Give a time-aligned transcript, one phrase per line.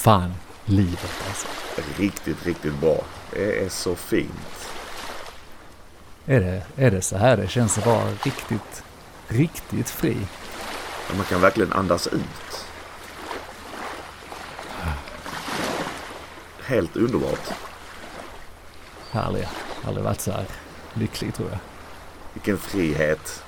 [0.00, 1.46] fan livet alltså.
[1.96, 3.04] Riktigt, riktigt bra.
[3.30, 4.68] Det är så fint.
[6.26, 8.84] Är det, är det så här det känns att vara riktigt,
[9.28, 10.16] riktigt fri?
[11.16, 12.66] Man kan verkligen andas ut.
[16.64, 17.50] Helt underbart.
[19.10, 19.48] Härliga.
[19.84, 20.44] Aldrig varit så här
[20.94, 21.58] lycklig tror jag.
[22.32, 23.44] Vilken frihet.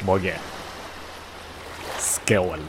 [0.00, 0.38] Mogge.
[1.98, 2.60] Skål.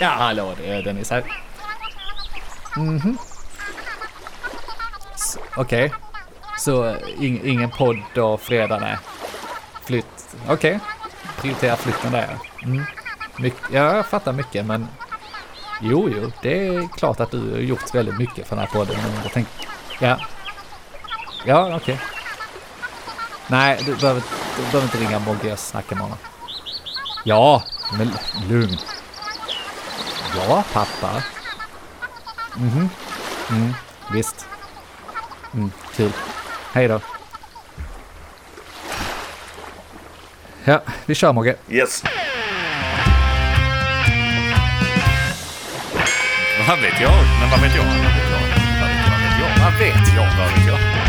[0.00, 1.24] Ja, hallå, det är Dennis här.
[2.76, 3.00] Mhm.
[3.00, 3.16] Mm
[5.56, 5.92] Okej.
[6.58, 8.98] Så in, ingen podd då fredag, nej.
[9.84, 10.36] Flytt.
[10.48, 10.80] Okej.
[11.36, 12.38] Prioritera flytten där.
[12.62, 12.84] Mm.
[13.36, 14.88] My, ja, jag fattar mycket, men
[15.80, 18.96] jo, jo, det är klart att du har gjort väldigt mycket för den här podden.
[19.02, 19.69] Men jag tänkte,
[20.00, 20.16] ja.
[21.44, 22.00] Ja, okej.
[23.46, 24.22] Nej, du behöver,
[24.56, 26.18] du behöver inte ringa Mogge Jag snackar med honom.
[27.24, 27.62] Ja,
[27.98, 28.12] men
[28.48, 28.76] lugn.
[30.36, 31.22] Ja, pappa.
[32.54, 32.88] Mhm.
[33.50, 33.74] Mm,
[34.12, 34.46] visst.
[35.54, 36.12] Mm, kul.
[36.72, 37.00] Hej då.
[40.64, 41.56] Ja, vi kör Mogge.
[41.68, 42.02] Yes.
[46.68, 47.12] Vad vet jag?
[47.40, 48.29] Men vad vet jag?
[49.62, 50.28] Vad vet jag?
[50.38, 50.78] Vad vet jag?
[50.78, 51.02] Vad vet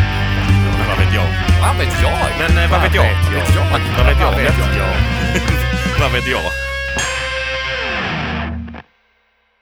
[0.44, 0.72] jag?
[0.78, 1.26] Men vad vet jag?
[1.62, 2.18] Vad vet jag?
[2.40, 3.04] Men eh, vad vet jag?
[3.04, 3.64] Vad vet jag?
[3.70, 4.32] Vad vet jag?
[4.32, 6.00] Vad vet jag?
[6.00, 6.40] Vad vet jag?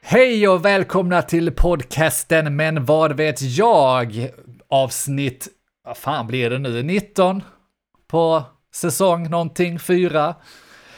[0.02, 4.28] Hej och välkomna till podcasten Men vad vet jag?
[4.69, 5.48] Avsnitt,
[5.84, 7.42] vad fan blir det nu, 19
[8.10, 8.42] på
[8.75, 10.34] säsong någonting 4.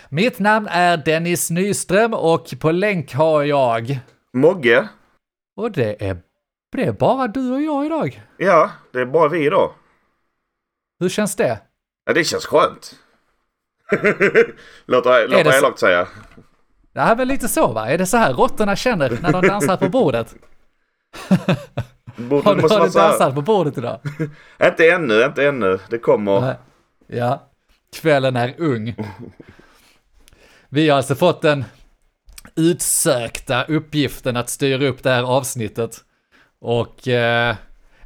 [0.09, 3.99] Mitt namn är Dennis Nyström och på länk har jag,
[4.33, 4.89] Mogge.
[5.57, 6.17] och det är,
[6.79, 8.23] det är bara du och jag idag.
[8.37, 9.73] Ja, det är bara vi idag.
[11.01, 11.59] Hur känns det?
[12.05, 12.95] Ja, det känns skönt.
[14.87, 15.59] låter låter så?
[15.59, 16.09] elakt säga.
[16.93, 17.91] Det här är väl lite så va?
[17.91, 20.35] Är det så här råttorna känner när de dansar på bordet?
[22.17, 24.01] Borde, Har du, har du så dansat på bordet idag?
[24.65, 25.79] Inte ännu, inte ännu.
[25.91, 26.41] Det kommer.
[26.41, 26.55] Nej.
[27.07, 27.51] Ja,
[27.97, 28.95] kvällen är ung.
[30.69, 31.65] Vi har alltså fått den
[32.57, 36.05] utsökta uppgiften att styra upp det här avsnittet.
[36.63, 37.57] Och eh,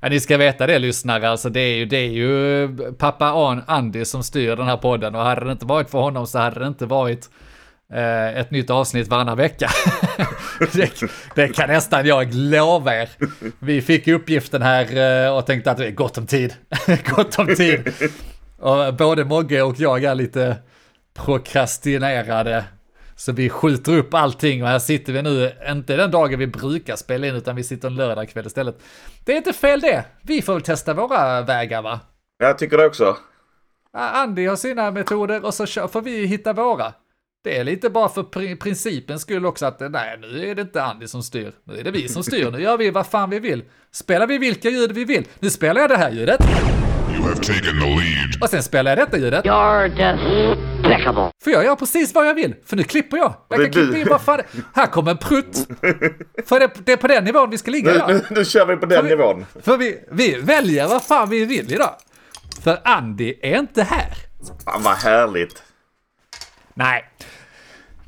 [0.00, 2.68] ja, ni ska veta det lyssnare, alltså det är ju, det är ju
[2.98, 6.26] pappa An Andy som styr den här podden och hade det inte varit för honom
[6.26, 7.30] så hade det inte varit
[7.92, 9.70] eh, ett nytt avsnitt varannan vecka.
[10.72, 10.90] det,
[11.34, 13.08] det kan nästan jag lova er.
[13.58, 16.54] Vi fick uppgiften här eh, och tänkte att det är gott om tid.
[17.16, 17.92] gott om tid.
[18.58, 20.56] Och både Mogge och jag är lite
[21.14, 22.64] prokrastinerade.
[23.16, 26.96] Så vi skjuter upp allting och här sitter vi nu, inte den dagen vi brukar
[26.96, 28.78] spela in utan vi sitter en lördagkväll istället.
[29.24, 30.04] Det är inte fel det.
[30.22, 32.00] Vi får väl testa våra vägar va?
[32.38, 33.16] Jag tycker det också.
[33.92, 36.92] Andy har sina metoder och så får vi hitta våra.
[37.44, 40.82] Det är lite bara för pri- principens skull också att nej, nu är det inte
[40.82, 41.52] Andy som styr.
[41.64, 42.50] Nu är det vi som styr.
[42.50, 43.64] Nu gör vi vad fan vi vill.
[43.92, 45.26] Spelar vi vilka ljud vi vill.
[45.38, 46.40] Nu spelar jag det här ljudet.
[47.26, 48.42] You have taken the lead.
[48.42, 49.44] Och sen spelar jag detta ljudet.
[49.44, 49.88] You're
[50.82, 51.30] despicable.
[51.44, 52.54] För jag gör precis vad jag vill.
[52.66, 53.34] För nu klipper jag.
[53.48, 54.40] Jag kan klippa in vad fan
[54.74, 55.66] Här kommer en prutt.
[56.46, 58.08] För det, det är på den nivån vi ska ligga Nu, idag.
[58.10, 59.46] nu, nu kör vi på den vi- nivån.
[59.62, 61.94] För vi, vi väljer vad fan vi vill idag.
[62.62, 64.14] För Andy är inte här.
[64.64, 65.62] Fan vad härligt.
[66.74, 67.04] Nej.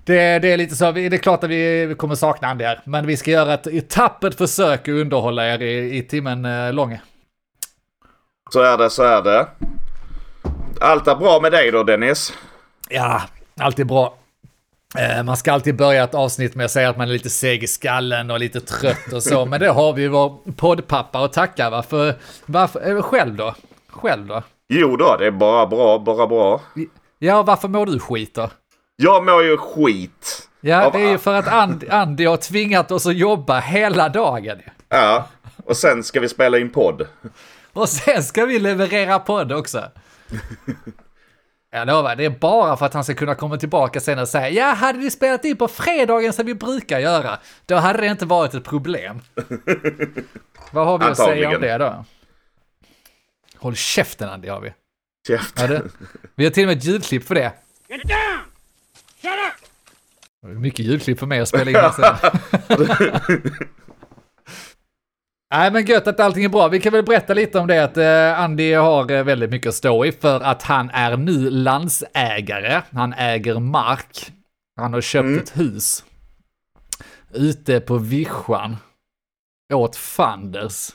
[0.04, 2.64] Det, det är lite så, vi- det är klart att vi, vi kommer sakna Andy
[2.64, 2.80] här.
[2.84, 6.72] Men vi ska göra ett, ett tappert försök att underhålla er i, i timmen eh,
[6.72, 6.98] lång.
[8.50, 9.46] Så är det, så är det.
[10.80, 12.32] Allt är bra med dig då Dennis?
[12.88, 13.22] Ja,
[13.60, 14.14] alltid bra.
[14.98, 17.62] Eh, Man ska alltid börja ett avsnitt med att säga att man är lite seg
[17.62, 21.70] i skallen och lite trött och så, men det har vi vår poddpappa att tacka.
[21.70, 22.14] Varför,
[22.46, 23.54] varför, eh, själv då?
[23.88, 24.42] Själv då?
[24.68, 26.60] Jo då, det är bara bra, bara bra.
[27.18, 28.50] Ja, varför mår du skit då?
[28.96, 30.48] Jag mår ju skit.
[30.60, 34.58] Ja, det är ju för att Andy, Andy har tvingat oss att jobba hela dagen.
[34.88, 35.28] Ja,
[35.64, 37.06] och sen ska vi spela in podd.
[37.72, 39.90] Och sen ska vi leverera podd också.
[41.70, 44.48] Jag lovar, det är bara för att han ska kunna komma tillbaka sen och säga
[44.48, 48.26] ja, hade vi spelat in på fredagen som vi brukar göra, då hade det inte
[48.26, 49.20] varit ett problem.
[50.72, 52.04] Vad har vi att säga om det då?
[53.56, 54.72] Håll käften Andy har vi.
[55.28, 55.72] Käften.
[55.72, 55.82] Ja, det,
[56.34, 57.52] vi har till och med ett ljudklipp för det.
[60.42, 62.32] Det är mycket ljudklipp för mig att spela in här.
[65.50, 66.68] Nej men gött att allting är bra.
[66.68, 69.74] Vi kan väl berätta lite om det att eh, Andy har eh, väldigt mycket att
[69.74, 72.82] stå i för att han är nu landsägare.
[72.92, 74.32] Han äger mark.
[74.76, 76.04] Han har köpt ett hus.
[77.30, 78.76] Ute på vischan.
[79.74, 80.90] åt fanders.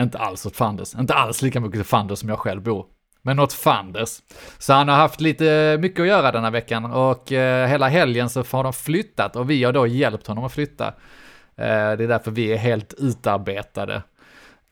[0.00, 2.86] Inte alls åt fanders, inte alls lika mycket till fanders som jag själv bor.
[3.22, 4.22] Men åt fanders.
[4.58, 8.30] Så han har haft lite mycket att göra den här veckan och eh, hela helgen
[8.30, 10.94] så har de flyttat och vi har då hjälpt honom att flytta.
[11.58, 14.02] Eh, det är därför vi är helt utarbetade.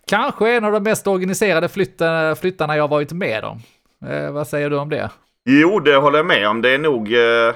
[0.06, 3.62] Kanske en av de mest organiserade flytta, flyttarna jag varit med om.
[4.08, 5.10] Eh, vad säger du om det?
[5.44, 6.62] Jo, det håller jag med om.
[6.62, 7.54] Det är nog, eh,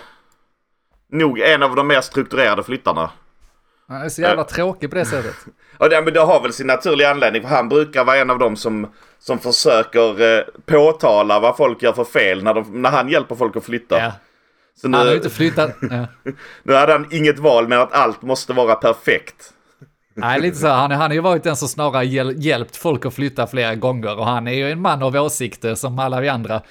[1.12, 3.10] nog en av de mer strukturerade flyttarna.
[3.88, 5.36] Han är så jävla tråkig på det sättet.
[5.82, 7.42] Ja, det, men det har väl sin naturliga anledning.
[7.42, 8.86] För han brukar vara en av dem som,
[9.18, 13.56] som försöker eh, påtala vad folk gör för fel när, de, när han hjälper folk
[13.56, 13.98] att flytta.
[13.98, 14.12] Ja.
[14.80, 15.76] Så nu, Han har ju inte flyttat.
[15.90, 16.06] Ja.
[16.62, 19.52] nu hade han inget val med att allt måste vara perfekt.
[20.14, 20.68] Nej, lite så.
[20.68, 24.18] Han, han har ju varit den som snarare hjäl hjälpt folk att flytta flera gånger
[24.18, 26.62] och han är ju en man av åsikter som alla vi andra.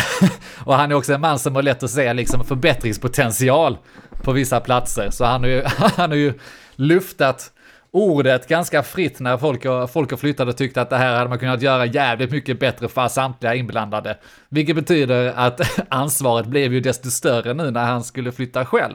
[0.64, 3.78] och han är också en man som har lätt att se liksom förbättringspotential
[4.22, 5.10] på vissa platser.
[5.10, 5.62] Så han har ju,
[5.96, 6.34] han har ju
[6.76, 7.51] luftat
[7.92, 9.62] ordet ganska fritt när folk
[9.92, 12.88] folk har flyttat och tyckte att det här hade man kunnat göra jävligt mycket bättre
[12.88, 14.18] för samtliga inblandade.
[14.48, 18.94] Vilket betyder att ansvaret blev ju desto större nu när han skulle flytta själv.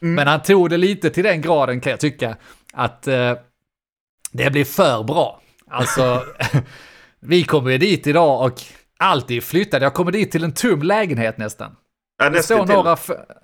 [0.00, 2.36] Men han tog det lite till den graden kan jag tycka
[2.72, 3.32] att eh,
[4.32, 5.40] det blir för bra.
[5.70, 6.22] Alltså,
[7.20, 8.60] vi kommer ju dit idag och
[8.98, 9.82] allt är flyttat.
[9.82, 11.76] Jag kommer dit till en tom lägenhet nästan.
[12.18, 12.96] Ja, Det står några,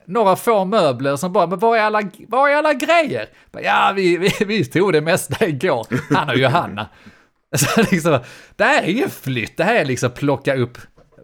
[0.07, 3.29] några få möbler som bara, men var är alla, var är alla grejer?
[3.63, 6.87] Ja, vi, vi, vi tog det mesta igår, han och Johanna.
[7.57, 8.19] Så liksom,
[8.57, 10.79] det här är ingen flytt, det här är liksom plocka upp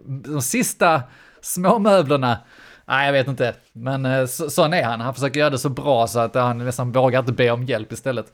[0.05, 1.01] de sista
[1.41, 2.37] små möblerna.
[2.87, 5.01] Nej, jag vet inte, men eh, så, sån är han.
[5.01, 7.91] Han försöker göra det så bra så att han nästan vågar inte be om hjälp
[7.91, 8.33] istället.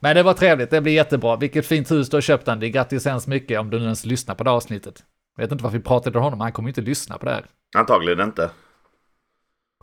[0.00, 1.36] Men det var trevligt, det blir jättebra.
[1.36, 2.70] Vilket fint hus du har köpt Andy.
[2.70, 5.02] Grattis hemskt mycket om du nu ens lyssnar på det avsnittet.
[5.36, 7.32] Jag vet inte varför vi pratade om honom, han kommer ju inte lyssna på det
[7.32, 7.44] här.
[7.76, 8.50] Antagligen inte.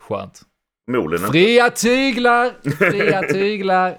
[0.08, 0.40] Skönt.
[0.88, 1.18] Inte.
[1.18, 2.52] Fria tyglar!
[2.90, 3.96] Fria tyglar!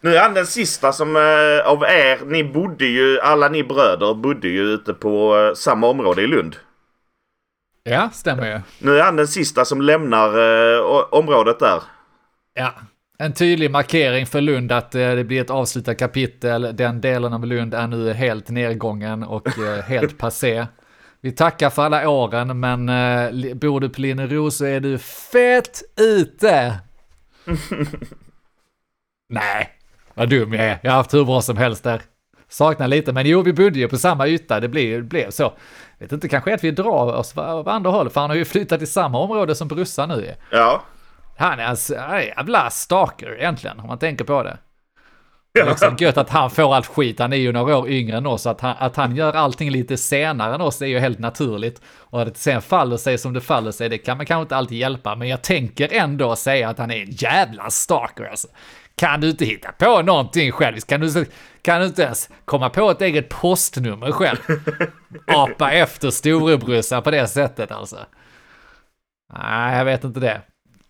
[0.00, 4.14] Nu är han den sista som eh, av er, ni bodde ju, alla ni bröder
[4.14, 6.56] bodde ju ute på eh, samma område i Lund.
[7.82, 8.60] Ja, stämmer ju.
[8.78, 11.82] Nu är han den sista som lämnar eh, området där.
[12.54, 12.72] Ja.
[13.18, 16.76] En tydlig markering för Lund att eh, det blir ett avslutat kapitel.
[16.76, 20.66] Den delen av Lund är nu helt nedgången och eh, helt passé.
[21.24, 25.82] Vi tackar för alla åren, men eh, bor du på Linnero så är du fett
[25.96, 26.80] ute!
[29.28, 29.70] Nej,
[30.14, 30.78] vad dum jag är.
[30.82, 32.02] Jag har haft hur bra som helst där.
[32.48, 34.60] Saknar lite, men jo, vi bodde ju på samma yta.
[34.60, 35.52] Det blev, det blev så.
[35.98, 38.78] Vet inte, kanske att vi drar oss av andra håll, för han har ju flyttat
[38.78, 40.36] till samma område som brorsan nu är.
[40.50, 40.82] Ja.
[41.38, 44.58] Han är en jävla stalker egentligen, om man tänker på det.
[45.62, 48.46] Också gött att han får allt skit, han är ju några år yngre än oss,
[48.46, 51.80] att han, att han gör allting lite senare än oss är ju helt naturligt.
[51.86, 54.56] Och att det sen faller sig som det faller sig, det kan man kanske inte
[54.56, 58.48] alltid hjälpa, men jag tänker ändå säga att han är en jävla stalker alltså.
[58.96, 60.80] Kan du inte hitta på någonting själv?
[60.80, 61.26] Kan du,
[61.62, 64.38] kan du inte ens komma på ett eget postnummer själv?
[65.26, 67.98] Apa efter storebrorsan på det sättet alltså.
[69.34, 70.40] Nej, jag vet inte det.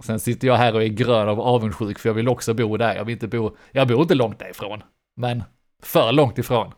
[0.03, 2.95] Sen sitter jag här och är grön av avundsjuk för jag vill också bo där.
[2.95, 4.83] Jag vill inte bo, jag bor inte långt därifrån.
[5.17, 5.43] Men
[5.83, 6.73] för långt ifrån.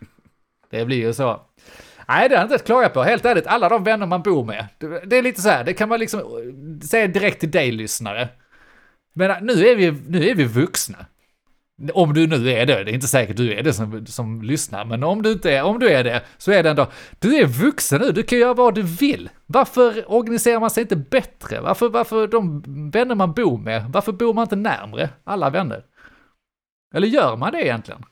[0.70, 1.40] Det blir ju så.
[2.08, 3.02] Nej, det är inte att klaga på.
[3.02, 4.66] Helt ärligt, alla de vänner man bor med.
[4.78, 8.28] Det, är lite så här, det kan man liksom eh, säga direkt till dig lyssnare.
[9.12, 11.06] Men nu är vi, nu är vi vuxna.
[11.92, 14.84] Om du nu är det, det är inte säkert du är det som, som lyssnar,
[14.84, 16.86] men om du inte är, om du är det, så är det ändå,
[17.18, 19.30] du är vuxen nu, du kan göra vad du vill.
[19.46, 21.60] Varför organiserar man sig inte bättre?
[21.60, 25.84] Varför, varför de vänner man bor med, varför bor man inte närmre alla vänner?
[26.94, 28.02] Eller gör man det egentligen?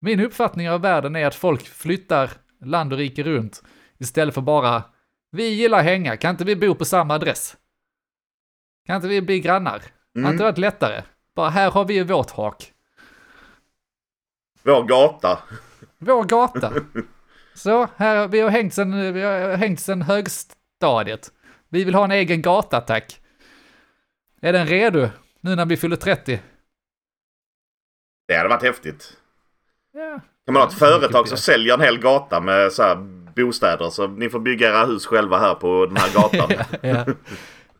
[0.00, 2.30] Min uppfattning av världen är att folk flyttar
[2.64, 3.62] land och rike runt
[3.98, 4.82] istället för bara,
[5.30, 7.56] vi gillar hänga, kan inte vi bo på samma adress?
[8.86, 9.82] Kan inte vi bli grannar?
[10.22, 11.02] Har inte varit lättare?
[11.34, 12.71] Bara här har vi vårt hak.
[14.62, 15.38] Vår gata.
[15.98, 16.72] Vår gata.
[17.54, 21.30] Så, här, vi har hängt sen, vi har hängt sen högstadiet.
[21.68, 23.20] Vi vill ha en egen gata, tack.
[24.40, 25.08] Är den redo?
[25.40, 26.40] Nu när vi fyller 30?
[28.28, 29.12] Det hade varit häftigt.
[29.92, 30.20] Ja.
[30.44, 32.96] Kan man ha ett företag som säljer en hel gata med så här
[33.36, 36.50] bostäder så ni får bygga era hus själva här på den här gatan.
[36.80, 37.04] ja.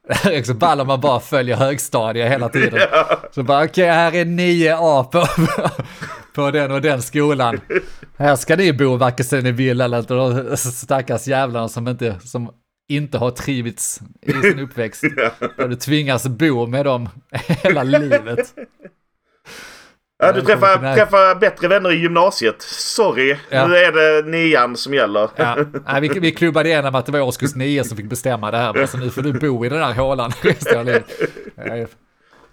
[0.09, 2.81] Det är också ball om man bara följer högstadiet hela tiden.
[3.31, 5.27] Så bara, okej, här är 9A på,
[6.35, 7.61] på den och den skolan.
[8.17, 10.15] Här ska ni bo varken sig ni vill eller inte.
[10.15, 12.51] De stackars jävlarna som inte, som
[12.89, 15.03] inte har trivits i sin uppväxt.
[15.57, 17.09] Där du tvingas bo med dem
[17.63, 18.55] hela livet.
[20.19, 22.63] Ja, du träffar, träffar bättre vänner i gymnasiet.
[22.63, 23.67] Sorry, Ja.
[23.67, 25.29] nu är det nian som gäller.
[25.37, 28.57] Ja, nej, vi, vi klubbade igenom att det var årskurs 9 som fick bestämma det
[28.57, 28.87] här.
[28.87, 31.05] Så nu får du bo i den här hålan resten av livet.
[31.57, 31.89] Jag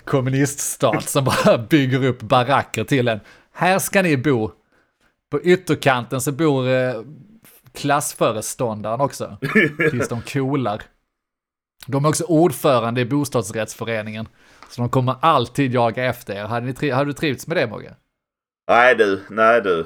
[0.06, 3.20] kommuniststat som bara bygger upp baracker till en.
[3.60, 4.52] Här ska ni bo.
[5.30, 7.02] På ytterkanten så bor eh,
[7.74, 9.38] klassföreståndaren också.
[9.92, 10.82] Tills de coolar.
[11.88, 14.28] De är också ordförande i bostadsrättsföreningen.
[14.70, 16.44] Så de kommer alltid jaga efter er.
[16.44, 17.96] Hade, ni hade du trivts med det Mogge?
[18.68, 19.86] Nej du, nej du.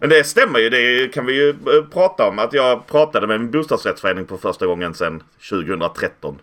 [0.00, 2.38] Men det stämmer ju, det kan vi ju eh, prata om.
[2.38, 6.38] Att jag pratade med min bostadsrättsförening på första gången sedan 2013.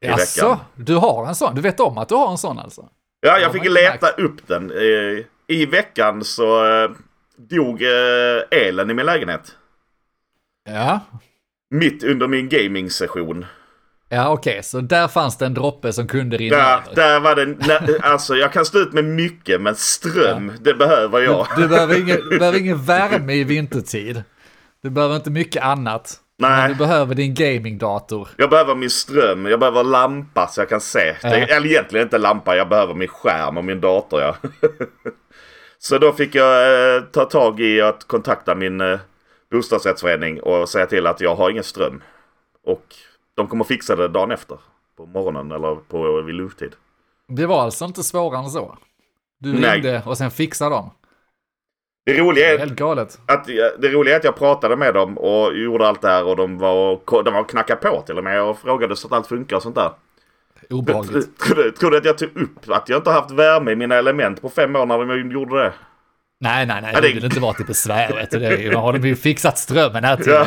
[0.00, 0.64] I Jaså, veckan.
[0.74, 1.54] du har en sån?
[1.54, 2.88] Du vet om att du har en sån alltså?
[3.24, 4.70] Ja, Ja, jag fick leta upp den.
[4.70, 6.90] Eh, I veckan så eh,
[7.36, 9.52] dog eh, elen i min lägenhet.
[10.70, 11.00] Ja,
[11.70, 13.46] Mitt under min gaming-session.
[14.08, 16.94] ja okej, så där fanns det en droppe som kunde rinna Där, över.
[16.94, 21.46] där var det, alltså jag kan stå ut med mycket men ström, det behöver jag.
[21.56, 24.22] Du behöver ingen, du behöver ingen värme i vintertid.
[24.82, 26.20] Du behöver inte mycket annat.
[26.38, 26.68] Nej.
[26.68, 28.28] du behöver din gamingdator.
[28.36, 31.16] Jag behöver min ström, jag behöver lampa så jag kan se.
[31.22, 31.28] Ja.
[31.28, 34.36] Eller egentligen inte lampa, jag behöver min skärm och min dator ja.
[35.78, 38.98] så då fick jag eh, ta tag i att kontakta min eh,
[39.50, 42.02] bostadsrättsförening och säga till att jag har ingen ström.
[42.66, 42.84] Och
[43.36, 44.58] de kommer fixa det dagen efter.
[44.96, 46.72] På morgonen eller på vid lunchtid.
[47.28, 48.78] Det var alltså inte svårare än så.
[49.40, 49.74] Du Nej.
[49.74, 50.90] ringde och sen fixade de.
[52.06, 53.18] Det roliga Det är är helt galet.
[53.26, 53.44] att,
[53.78, 56.58] det roliga är att jag pratade med dem och gjorde allt det här och de
[56.58, 59.62] var, de var knackade på till och med och frågade så att allt funkar och
[59.62, 59.90] sånt där.
[60.70, 61.38] Obehagligt.
[61.78, 64.42] Tror du, att jag tog upp att jag inte har haft värme i mina element
[64.42, 65.72] på fem år när de gjorde det?
[66.40, 68.26] Nej, nej, nej, Ja, det det- vill inte vara till besvär.
[68.30, 70.32] Det är ju- har de ju fixat strömmen här till.
[70.32, 70.46] Ja.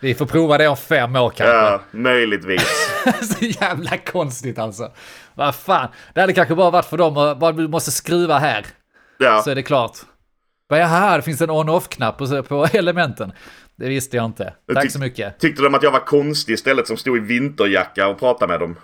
[0.00, 1.56] Vi får prova det om fem år kanske.
[1.56, 2.90] Ja, möjligtvis.
[3.22, 4.92] Så jävla konstigt alltså.
[5.34, 5.88] Vad fan.
[6.14, 8.66] Det hade kanske bara varit för dem att bara du måste skruva här.
[9.18, 9.42] Ja.
[9.42, 9.96] Så är det klart.
[10.70, 13.32] Bara, Jaha, det finns en on-off-knapp på, elementen.
[13.76, 14.54] Det visste jag inte.
[14.74, 15.38] Tack tyck- så mycket.
[15.38, 18.76] Tyckte de att jag var konstig istället som stod i vinterjacka och pratade med dem?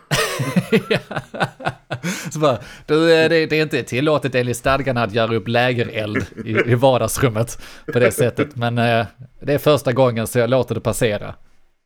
[2.32, 6.26] Så bara, du, eh, det, det är inte tillåtet enligt stadgarna att göra upp lägereld
[6.44, 7.62] i, i vardagsrummet
[7.92, 8.56] på det sättet.
[8.56, 9.06] Men eh,
[9.40, 11.34] det är första gången så jag låter det passera.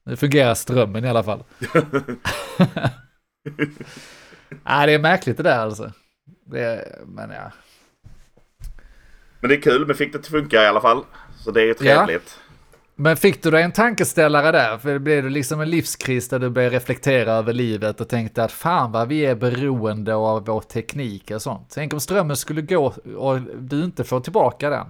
[0.07, 1.45] Nu fungerar strömmen i alla fall.
[4.65, 5.93] Nej, det är märkligt det där alltså.
[6.45, 7.53] Det, men ja.
[9.41, 11.05] Men det är kul, men fick det att funka i alla fall.
[11.45, 12.39] Så det är ju trevligt.
[12.97, 14.79] Men fick du dig en tankeställare där?
[14.79, 18.45] För det blev det liksom en livskris där du började reflektera över livet och tänkte
[18.45, 21.71] att fan vad vi är beroende av vår teknik och sånt.
[21.75, 24.87] Tänk om strömmen skulle gå och du inte får tillbaka den.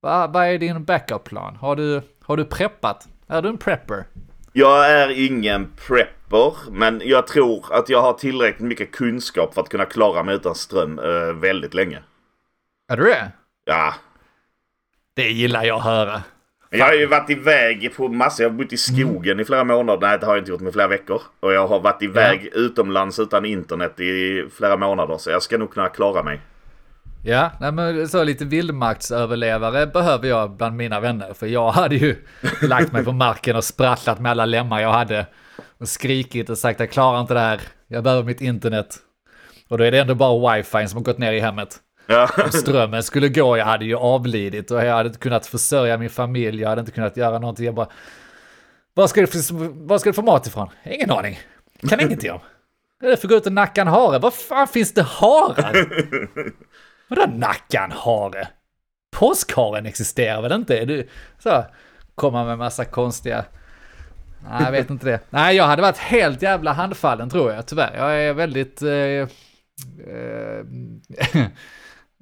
[0.00, 1.56] Vad vad är din backup-plan?
[1.56, 3.08] Har du, har du preppat?
[3.28, 4.04] Är du en prepper?
[4.52, 9.68] Jag är ingen prepper, men jag tror att jag har tillräckligt mycket kunskap för att
[9.68, 12.02] kunna klara mig utan ström eh, väldigt länge.
[12.92, 13.32] Är du det?
[13.64, 13.94] Ja.
[15.14, 16.22] Det gillar jag att höra.
[16.70, 18.44] Jag har ju varit iväg på massor.
[18.44, 20.08] Jag har bott i skogen i flera månader.
[20.08, 21.22] Nej, det har jag inte gjort med flera veckor.
[21.40, 25.18] Och jag har varit iväg utomlands utan internet i flera månader.
[25.18, 26.40] Så jag ska nog kunna klara mig.
[27.24, 31.34] Ja, nej men så lite vildmarksöverlevare behöver jag bland mina vänner.
[31.34, 32.16] För jag hade ju
[32.62, 35.26] lagt mig på marken och sprattlat med alla lemmar jag hade.
[35.78, 37.60] Och skrikit och sagt jag klarar inte det här.
[37.88, 38.96] Jag behöver mitt internet.
[39.68, 41.78] Och då är det ändå bara wifi som har gått ner i hemmet.
[42.06, 42.30] Ja.
[42.44, 46.10] Om strömmen skulle gå, jag hade ju avlidit och jag hade inte kunnat försörja min
[46.10, 46.62] familj.
[46.62, 47.66] Jag hade inte kunnat göra någonting.
[47.66, 47.88] Jag bara...
[48.94, 49.26] Var ska du
[49.72, 50.68] var ska du få mat ifrån?
[50.84, 51.38] Ingen aning.
[51.88, 52.40] Kan ingenting om.
[53.00, 54.18] Jag får gå ut och nacka en hare.
[54.18, 55.86] Var fan finns det harar?
[57.08, 58.48] Vadå nacka en hare?
[59.16, 60.84] Påskharen existerar väl inte?
[60.84, 61.64] Du, så,
[62.14, 63.44] komma med massa konstiga...
[64.50, 65.20] Nej, jag vet inte det.
[65.30, 67.96] Nej, jag hade varit helt jävla handfallen tror jag, tyvärr.
[67.96, 68.82] Jag är väldigt...
[68.82, 69.26] Eh, eh,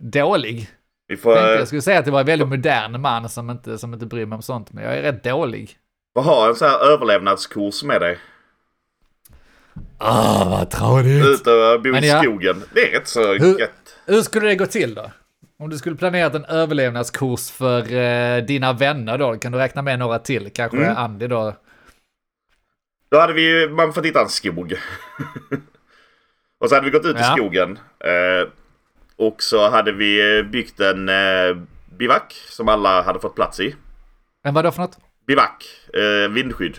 [0.01, 0.69] dålig.
[1.09, 3.51] Vi får, Tänkte, eh, jag skulle säga att det var en väldigt modern man som
[3.51, 5.77] inte, som inte bryr mig om sånt, men jag är rätt dålig.
[6.15, 8.19] får ha en sån här överlevnadskurs med dig.
[9.99, 11.27] Ah, vad tråkigt.
[11.27, 12.23] Ut och bo i ja.
[12.23, 12.63] skogen.
[12.75, 13.97] Det är rätt så Hur- gött.
[14.07, 15.11] Hur skulle det gå till då?
[15.59, 19.99] Om du skulle planerat en överlevnadskurs för eh, dina vänner då, kan du räkna med
[19.99, 20.51] några till?
[20.55, 20.97] Kanske Mm.
[20.97, 21.55] Andy då?
[23.11, 24.75] Då hade vi ju, man fått hitta en skog.
[26.61, 27.35] och så hade vi gått ut i Ja.
[27.37, 27.79] skogen.
[28.05, 28.49] Eh,
[29.21, 31.57] och så hade vi eh, byggt en eh,
[31.99, 33.75] bivack som alla hade fått plats i.
[34.45, 34.99] Men vad då för något?
[35.27, 36.79] Bivack, eh, vindskydd.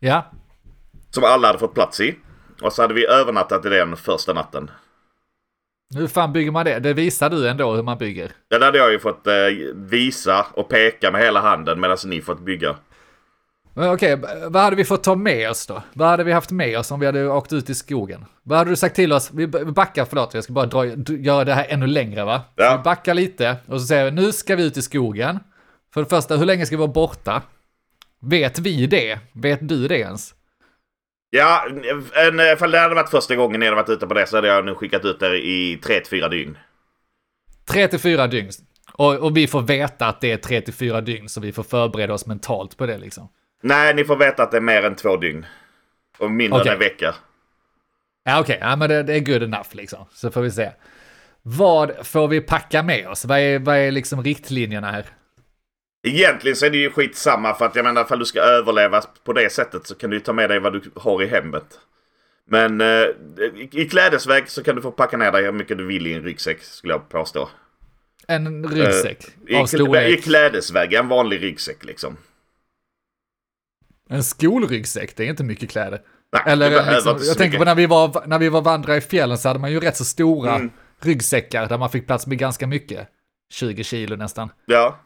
[0.00, 0.30] Ja,
[1.10, 2.16] Som alla hade fått plats i.
[2.62, 4.70] Och så hade vi övernattat i den första natten.
[5.94, 6.78] hur fan bygger man det?
[6.78, 8.32] Det visar du ändå hur man bygger.
[8.50, 9.34] Den hade jag ju fått eh,
[9.74, 12.76] visa och peka med hela handen medan ni fått bygga.
[13.74, 15.82] Okej, b- vad hade vi fått ta med oss då?
[15.92, 18.24] Vad hade vi haft med oss om vi hade åkt ut i skogen?
[18.42, 19.30] Vad hade du sagt till oss?
[19.34, 22.40] Vi backar, förlåt, jag ska bara dra, göra det här ännu längre va?
[22.54, 22.76] Ja.
[22.76, 25.38] Vi backar lite och så säger vi, nu ska vi ut i skogen.
[25.94, 27.42] För det första, hur länge ska vi vara borta?
[28.20, 29.18] Vet vi det?
[29.32, 30.34] Vet du det ens?
[31.30, 31.66] Ja,
[32.26, 34.48] en, ifall det hade varit första gången ni hade varit ute på det så hade
[34.48, 36.58] jag nu skickat ut er i 3-4 dygn.
[37.70, 38.50] Tre till fyra dygn.
[38.92, 41.62] Och, och vi får veta att det är tre till fyra dygn, så vi får
[41.62, 43.28] förbereda oss mentalt på det liksom.
[43.62, 45.46] Nej, ni får veta att det är mer än två dygn.
[46.18, 46.68] Och mindre Okej.
[46.68, 47.14] än en vecka.
[48.24, 50.06] Ja, okej, ja, men det, det är good enough liksom.
[50.12, 50.70] Så får vi se.
[51.42, 53.24] Vad får vi packa med oss?
[53.24, 55.06] Vad är, vad är liksom riktlinjerna här?
[56.02, 59.32] Egentligen så är det ju skitsamma för att jag menar ifall du ska överleva på
[59.32, 61.64] det sättet så kan du ju ta med dig vad du har i hemmet.
[62.50, 65.86] Men eh, i, i klädesväg så kan du få packa ner dig hur mycket du
[65.86, 67.48] vill i en ryggsäck skulle jag påstå.
[68.26, 70.24] En ryggsäck I, av I storlek.
[70.24, 72.16] klädesväg, en vanlig ryggsäck liksom.
[74.08, 76.00] En skolryggsäck, det är inte mycket kläder.
[76.32, 79.00] Nej, Eller behöver liksom, jag tänker på när vi, var, när vi var vandra i
[79.00, 80.70] fjällen så hade man ju rätt så stora Mm.
[81.02, 83.08] ryggsäckar där man fick plats med ganska mycket.
[83.52, 84.50] 20 kilo nästan.
[84.66, 84.98] Ja.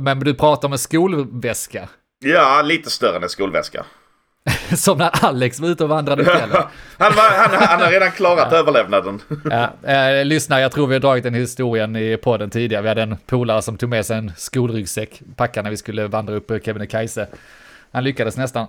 [0.00, 1.88] Men du pratar om en skolväska.
[2.24, 3.84] ja, lite större än en skolväska.
[4.76, 6.62] Som när Alex var ute och vandrade i fjällen.
[6.98, 9.20] Han, var, han, han har redan klarat överlevnaden.
[9.50, 12.82] Ja, eh, lyssna, jag tror vi har dragit den historien i podden tidigare.
[12.82, 16.34] Vi hade en polare som tog med sig en skolryggsäck, packade när vi skulle vandra
[16.34, 17.26] upp Kebnekaise.
[17.96, 18.66] Han lyckades nästan.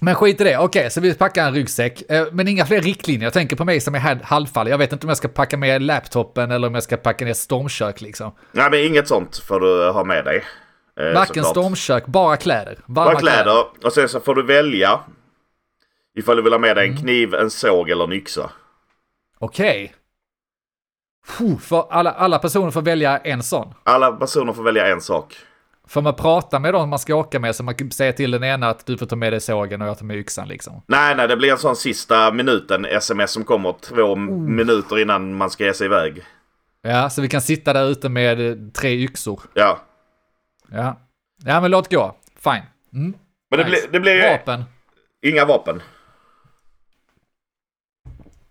[0.00, 2.10] Men skit i det, okej, så vi packar en ryggsäck.
[2.10, 3.26] Eh, men inga fler riktlinjer.
[3.26, 4.68] Jag tänker på mig som är halvfall.
[4.68, 7.32] Jag vet inte om jag ska packa med laptopen eller om jag ska packa ner
[7.32, 8.32] stormkök liksom.
[8.52, 10.44] Nej, men inget sånt får du ha med dig.
[11.00, 12.78] Eh, Varken stormkök, bara kläder.
[12.86, 13.64] Varma Bara kläder.
[13.84, 15.00] Och sen så får du välja.
[16.18, 17.02] Ifall du vill ha med dig en Mm.
[17.02, 18.50] kniv, en såg eller en yxa.
[19.38, 19.94] Okej.
[21.60, 23.74] För alla, alla personer får välja en sån.
[23.84, 25.36] Alla personer får välja en sak.
[25.92, 28.44] Får man prata med dem man ska åka med så man kan säga till den
[28.44, 30.82] ena att du får ta med dig sågen och jag tar med yxan liksom.
[30.86, 34.56] Nej, nej, det blir en sån sista minuten sms som kommer två Mm.
[34.56, 36.22] minuter innan man ska ge sig iväg.
[36.82, 39.40] Ja, så vi kan sitta där ute med eh, tre yxor.
[39.54, 39.78] Ja.
[40.70, 41.00] Ja.
[41.44, 42.16] Ja, men låt gå.
[42.36, 42.62] Fine.
[42.92, 43.14] Mm.
[43.50, 43.70] Men det, Nice.
[43.70, 44.64] blir, det blir Vapen.
[45.26, 45.82] inga vapen.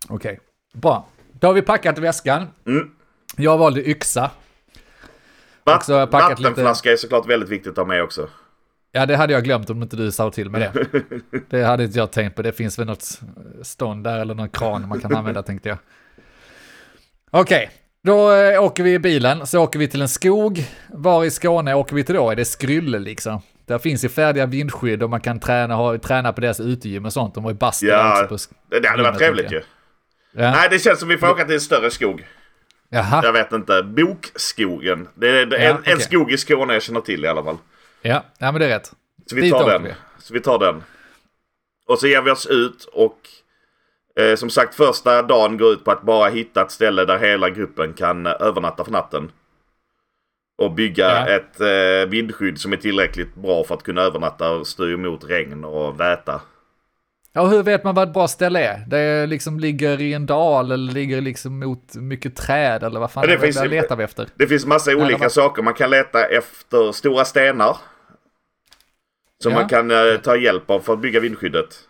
[0.08, 0.40] Okej.
[0.74, 1.06] Bra.
[1.32, 2.48] Då har vi packat väskan.
[2.66, 2.90] Mm.
[3.36, 4.30] Jag valde yxa.
[5.64, 8.28] Vatt, packat lite- vattenflaska är såklart väldigt viktigt att ha med också.
[8.92, 10.86] Ja, det hade jag glömt om inte du sa till mig det.
[11.50, 12.42] Det hade inte jag tänkt på.
[12.42, 13.20] Det finns väl något
[13.62, 15.78] stånd där eller någon kran man kan använda tänkte jag.
[17.30, 17.70] Okej,
[18.04, 19.46] då eh, åker vi i bilen.
[19.46, 20.64] Så åker vi till en skog.
[20.88, 22.30] Var i Skåne åker vi till då?
[22.30, 23.40] Är det Skrylle liksom?
[23.66, 27.12] Där finns ju färdiga vindskydd och man kan träna, ha, träna på deras utegym och
[27.12, 27.34] sånt.
[27.34, 29.60] De har ju bastu Ja, också på Det, hade varit trevligt ju.
[30.32, 30.50] ja.
[30.50, 32.26] Nej, det känns som vi får åka till en större skog.
[32.94, 33.82] Jaha, Jag vet inte.
[33.82, 35.08] Bokskogen.
[35.14, 36.00] Det är, det är Ja, en, en okej.
[36.00, 37.56] skog i Skåne jag känner till i alla fall.
[38.02, 38.24] ja.
[38.38, 38.92] ja men det är rätt.
[39.26, 39.82] Så vi Dit tar den.
[39.82, 39.94] vi.
[40.18, 40.82] Så vi tar den.
[41.86, 43.18] Och så ger vi oss ut och
[44.20, 47.50] eh, som sagt första dagen går ut på att bara hitta ett ställe där hela
[47.50, 49.30] gruppen kan eh, övernatta för natten.
[50.58, 51.26] Och bygga Ja.
[51.26, 55.64] ett eh, vindskydd som är tillräckligt bra för att kunna övernatta och stå emot regn
[55.64, 56.40] och väta.
[57.34, 58.84] Ja, hur vet man vad ett bra ställe är?
[58.88, 63.24] Det liksom ligger i en dal eller ligger liksom mot mycket träd eller vad fan
[63.28, 64.28] Ja, det finns letar vi efter?
[64.34, 65.62] Det finns massa olika vad- saker.
[65.62, 67.76] Man kan leta efter stora stenar.
[69.42, 69.58] Som Ja.
[69.58, 71.80] man kan eh, ta hjälp av för att bygga vindskyddet.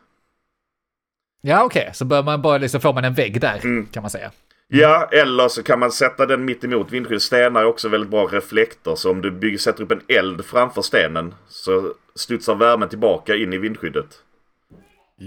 [1.43, 3.87] Ja, okej, så bör man bara liksom, får man en vägg där, Mm.
[3.87, 4.31] kan man säga.
[4.69, 7.23] Ja, eller så kan man sätta den mitt emot vindskyddet.
[7.23, 8.97] Stenar är också väldigt bra reflektor.
[8.97, 13.53] Så om du bygger, sätter upp en eld framför stenen så studsar värmen tillbaka in
[13.53, 14.07] i vindskyddet.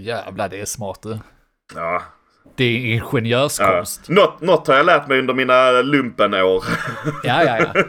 [0.04, 1.20] Jävlar, det är smart du.
[1.76, 2.02] Ja,
[2.56, 2.94] Det är ja.
[2.96, 4.10] ingenjörskonst.
[4.10, 6.64] Något, något har jag lärt mig under mina lumpenår.
[7.24, 7.84] Ja, ja, ja.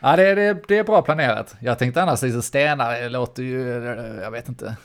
[0.00, 1.54] Ja, det, det, det är bra planerat.
[1.60, 3.68] Jag tänkte annars liksom stenar, det låter ju,
[4.22, 4.76] jag vet inte.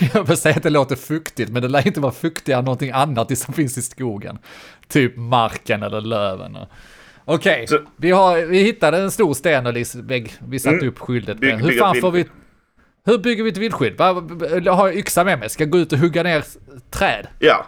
[0.14, 2.90] Jag vill säga att det låter fuktigt, men det lär inte vara fuktigare än någonting
[2.90, 4.38] annat som finns i skogen.
[4.88, 6.56] Typ marken eller löven.
[7.24, 10.32] Okej, Så- vi, har, vi hittade en stor sten och liksom vägg.
[10.48, 10.88] Vi satte Mm.
[10.88, 11.38] upp skyddet.
[11.38, 11.56] Bygg-.
[11.64, 12.26] Hur fan får vi...
[13.04, 13.96] Hur bygger vi ett vindskydd?
[13.98, 14.22] Va-
[14.64, 15.48] Jag har yxa med mig.
[15.50, 16.44] Ska jag gå ut och hugga ner
[16.90, 17.26] träd?
[17.38, 17.66] Ja,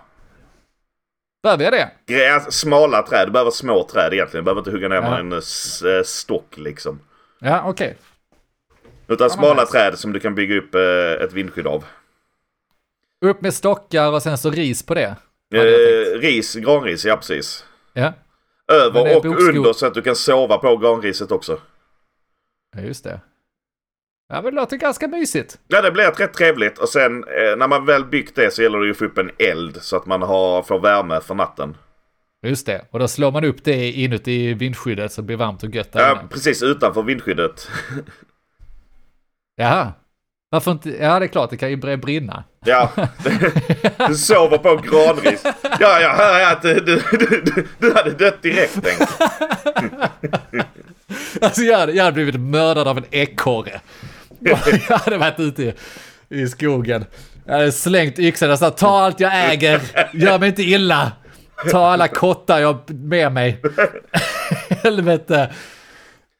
[1.43, 1.91] Behöver jag det?
[2.07, 3.29] Gräs, smala träd.
[3.29, 4.45] Du behöver små träd egentligen.
[4.45, 5.11] Du behöver inte hugga ner Ja.
[5.11, 7.01] med en eh, eh, stock liksom.
[7.41, 7.97] Ja, okej.
[9.09, 9.73] Utan men smala nice.
[9.73, 11.85] träd som du kan bygga upp eh, ett vindskydd av.
[13.25, 15.17] Upp med stockar och sen så ris på det.
[15.55, 17.65] Eh, ris, granris, ja precis.
[17.93, 18.13] Ja,
[18.73, 19.57] Över och bokskog.
[19.57, 21.61] under så att du kan sova på granriset också.
[22.77, 23.21] Ja, just det.
[24.29, 25.59] Ja, men det låter ganska mysigt.
[25.69, 28.79] Ja, det blir rätt trevligt och sen eh, när man väl byggt det så gäller
[28.79, 31.77] det ju att få upp en eld så att man har, får värme för natten.
[32.47, 32.85] Just det.
[32.91, 36.01] Och då slår man upp det inuti vindskyddet så det blir varmt och gött där
[36.01, 36.29] Ja, inne.
[36.31, 37.69] precis utanför vindskyddet.
[39.57, 39.93] Jaha.
[40.51, 40.91] Varför inte?
[40.91, 42.45] Ja, det är klart, det kan ju brinna.
[42.65, 42.91] Ja,
[44.09, 45.43] du sover på granris.
[45.81, 47.03] Ja, jag hör att du, du,
[47.45, 48.79] du, du hade dött direkt.
[48.83, 49.09] Tänk.
[51.41, 53.81] Alltså jag hade, jag hade blivit mördad av en ekorre.
[54.89, 55.75] Jag hade varit ute i,
[56.29, 57.05] i skogen
[57.47, 59.81] Jag hade slängt yxan och sagt ta allt jag äger,
[60.13, 61.13] gör mig inte illa.
[61.71, 63.63] Ta alla kottar jag har med mig.
[64.83, 65.55] Helvete.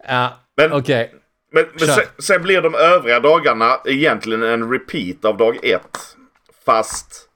[0.09, 1.13] Ja, Men- okej.
[1.53, 1.95] Men, men Kör.
[1.95, 5.99] sen, sen blir de övriga dagarna egentligen en repeat av dag ett.
[6.67, 7.29] Fast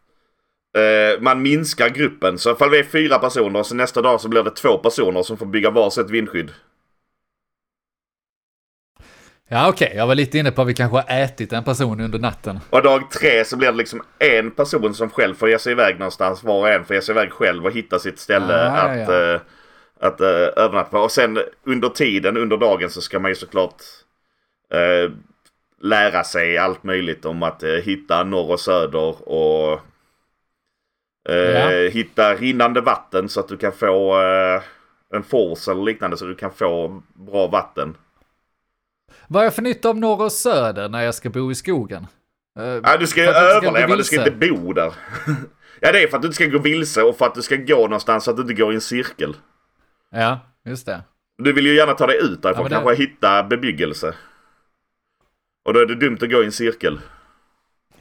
[0.76, 2.38] eh, man minskar gruppen.
[2.38, 5.36] Så ifall vi är fyra personer så nästa dag så blir det två personer som
[5.36, 6.50] får bygga varsitt vindskydd.
[9.52, 9.92] Ja, okej.
[9.96, 12.58] Jag var lite inne på att vi kanske har ätit en person under natten.
[12.70, 15.98] Och dag tre så blir det liksom en person som själv får ge sig iväg
[15.98, 16.44] någonstans.
[16.44, 19.32] Var och en får ge sig iväg själv och hitta sitt ställe Ah, att, ja.
[19.34, 19.40] eh,
[20.00, 20.98] att eh, övernatta på.
[20.98, 23.74] Och sen under tiden, under dagen så ska man ju såklart
[24.72, 25.10] eh,
[25.82, 29.80] lära sig allt möjligt om att hitta norr och söder och
[31.28, 31.68] Ja.
[31.92, 34.14] hitta rinnande vatten så att du kan få
[35.14, 37.96] en force eller liknande så du kan få bra vatten.
[39.28, 42.06] Vad är jag för nytta av norr och söder när jag ska bo i skogen?
[42.58, 44.92] Eh, Ja, du ska överleva, du ska inte bo där.
[45.80, 47.56] ja, det är för att du inte ska gå vilse och för att du ska
[47.56, 49.36] gå någonstans så att du inte går i en cirkel.
[50.10, 51.02] Ja, just det.
[51.42, 54.14] Du vill ju gärna ta dig ut därifrån, Ja, det- kanske hitta bebyggelse.
[55.64, 57.00] Och då är det dumt att gå i en cirkel.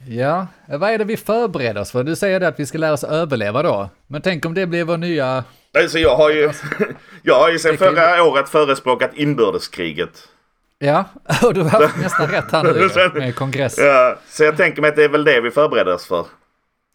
[0.08, 2.04] Ja, vad är det vi förbereder oss för?
[2.04, 3.90] Du säger det att vi ska lära oss överleva då.
[4.06, 5.44] Men tänk om det blir vår nya...
[5.78, 6.50] Alltså jag har ju,
[7.22, 10.28] jag har ju sedan förra året förespråkat inbördeskriget.
[10.84, 11.04] Ja,
[11.54, 13.78] du har nästan rätt här nu med kongress.
[13.78, 16.26] Ja, så jag tänker mig att det är väl det vi förbereder oss för.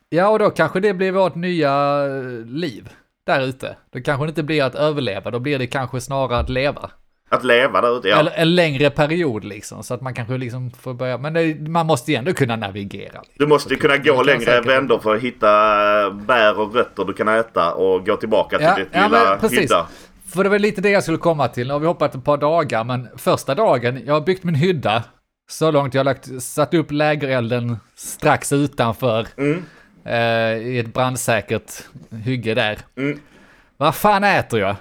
[0.10, 2.90] Ja, och då kanske det blir vårt nya eh, liv
[3.26, 3.76] där ute.
[3.94, 6.90] Då kanske det inte blir att överleva, då blir det kanske snarare att leva.
[7.30, 8.20] Att leva där ute, ja.
[8.20, 11.86] Eller en längre period liksom, så att man kanske liksom får börja, men det, man
[11.86, 13.04] måste ju ändå kunna navigera.
[13.04, 13.34] Liksom.
[13.38, 15.50] Du måste ju kunna gå längre vändor för att hitta
[16.06, 19.38] äh, bär och rötter du kan äta och gå tillbaka till Ja, ditt ja, lilla
[19.38, 19.60] precis.
[19.60, 19.88] hydda.
[20.36, 21.68] För det var lite det jag skulle komma till.
[21.68, 25.04] Nu har vi hoppat ett par dagar, men första dagen, jag har byggt min hydda.
[25.50, 29.28] Så långt jag har lagt, satt upp lägerelden strax utanför.
[30.06, 31.72] Eh, I ett brandsäkert
[32.24, 32.78] hygge där.
[32.98, 33.20] Mm.
[33.78, 34.76] Vad fan äter jag?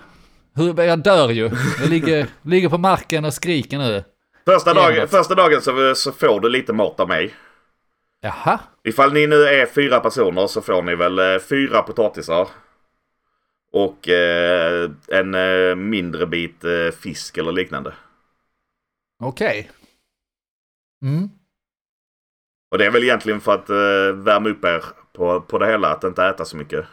[0.56, 1.50] Hur, jag dör ju.
[1.80, 4.04] Jag ligger, ligger på marken och skriker nu.
[4.46, 7.34] Första, dag, första dagen så, så får du lite mat av mig.
[8.20, 12.48] Jaha, Ifall ni nu är fyra personer så får ni väl eh, fyra potatisar.
[13.74, 17.94] Och eh, en eh, mindre bit eh, fisk eller liknande.
[19.22, 19.70] okej.
[21.04, 21.30] Mm.
[22.70, 25.88] Och det är väl egentligen för att eh, värma upp er på, på det hela,
[25.88, 26.86] att inte äta så mycket.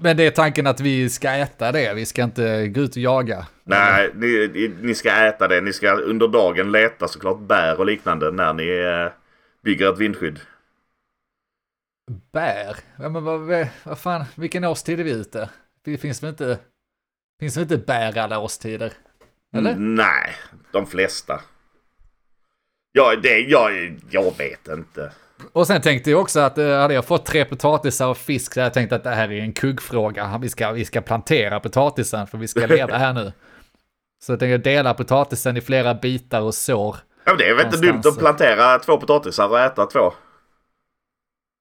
[0.00, 3.02] Men det är tanken att vi ska äta det, vi ska inte gå ut och
[3.02, 3.46] jaga.
[3.64, 5.60] Nej, ni, ni- ska äta det.
[5.60, 9.12] Ni ska under dagen leta såklart bär och liknande när ni eh,
[9.62, 10.40] bygger ett vindskydd.
[12.32, 12.76] Bär?
[12.98, 15.50] Ja, men vad, vad, vad fan, vilken årstid är vi ute?
[15.84, 16.58] Det finns väl inte,
[17.40, 18.92] finns väl inte bär alla årstider?
[19.56, 19.74] Eller?
[19.76, 20.34] Nej,
[20.72, 21.40] de flesta.
[22.92, 25.12] Ja, det, jag, jag vet inte.
[25.52, 28.60] Och sen tänkte jag också att eh, hade jag fått tre potatisar och fisk så
[28.60, 30.38] hade jag tänkt att det här är en kuggfråga.
[30.40, 33.32] Vi ska, vi ska plantera potatisen för vi ska leva här nu.
[34.24, 36.96] Så jag tänkte dela potatisen i flera bitar och sår.
[37.24, 40.12] Ja, men det är väl inte dumt att plantera två potatisar och äta två?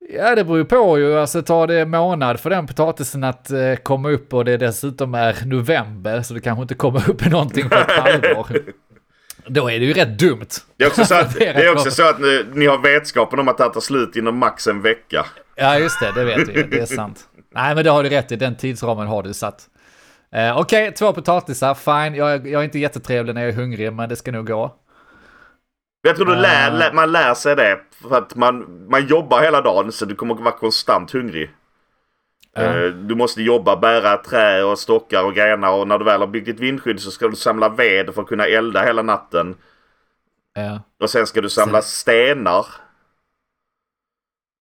[0.10, 1.20] Ja, det beror ju på ju.
[1.20, 5.14] Alltså tar det en månad för den potatisen att eh, komma upp och det dessutom
[5.16, 8.48] är november så det kanske inte kommer upp någonting på ett halvår.
[9.48, 10.46] Då är det ju rätt dumt.
[10.78, 13.48] Det är också så att, Det är också så att ni, ni har vetskapen om
[13.48, 15.26] att det här tar slut inom max en vecka.
[15.56, 16.64] Ja, just det, det vet vi.
[16.64, 17.20] Det är sant.
[17.56, 18.36] Nej, men det har du rätt i.
[18.36, 19.62] Den tidsramen har du satt.
[20.34, 22.16] Eh, Okej, två potatisar, fine.
[22.16, 24.76] Jag, är- jag är inte jättetrevlig när jag är hungrig, men det ska nog gå.
[26.02, 26.74] Jag tror du lär, Ah.
[26.78, 30.34] lär, man lär sig det för att man, man jobbar hela dagen så du kommer
[30.36, 31.52] att vara konstant hungrig.
[32.58, 36.28] Eh, Du måste jobba, bära trä och stockar och grenar och när du väl har
[36.28, 39.56] byggt ditt vindskydd så ska du samla ved för att kunna elda hela natten.
[40.54, 40.82] Ja.
[41.00, 42.66] Och sen ska du samla stenar.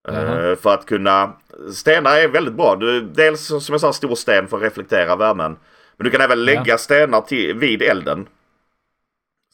[0.09, 0.55] Eh, Jaha.
[0.55, 1.33] För att kunna...
[1.73, 2.75] Stenar är väldigt bra.
[2.75, 5.57] Du, dels som jag sa stor sten för att reflektera värmen.
[5.97, 8.27] Men du kan även lägga stenar till, vid elden.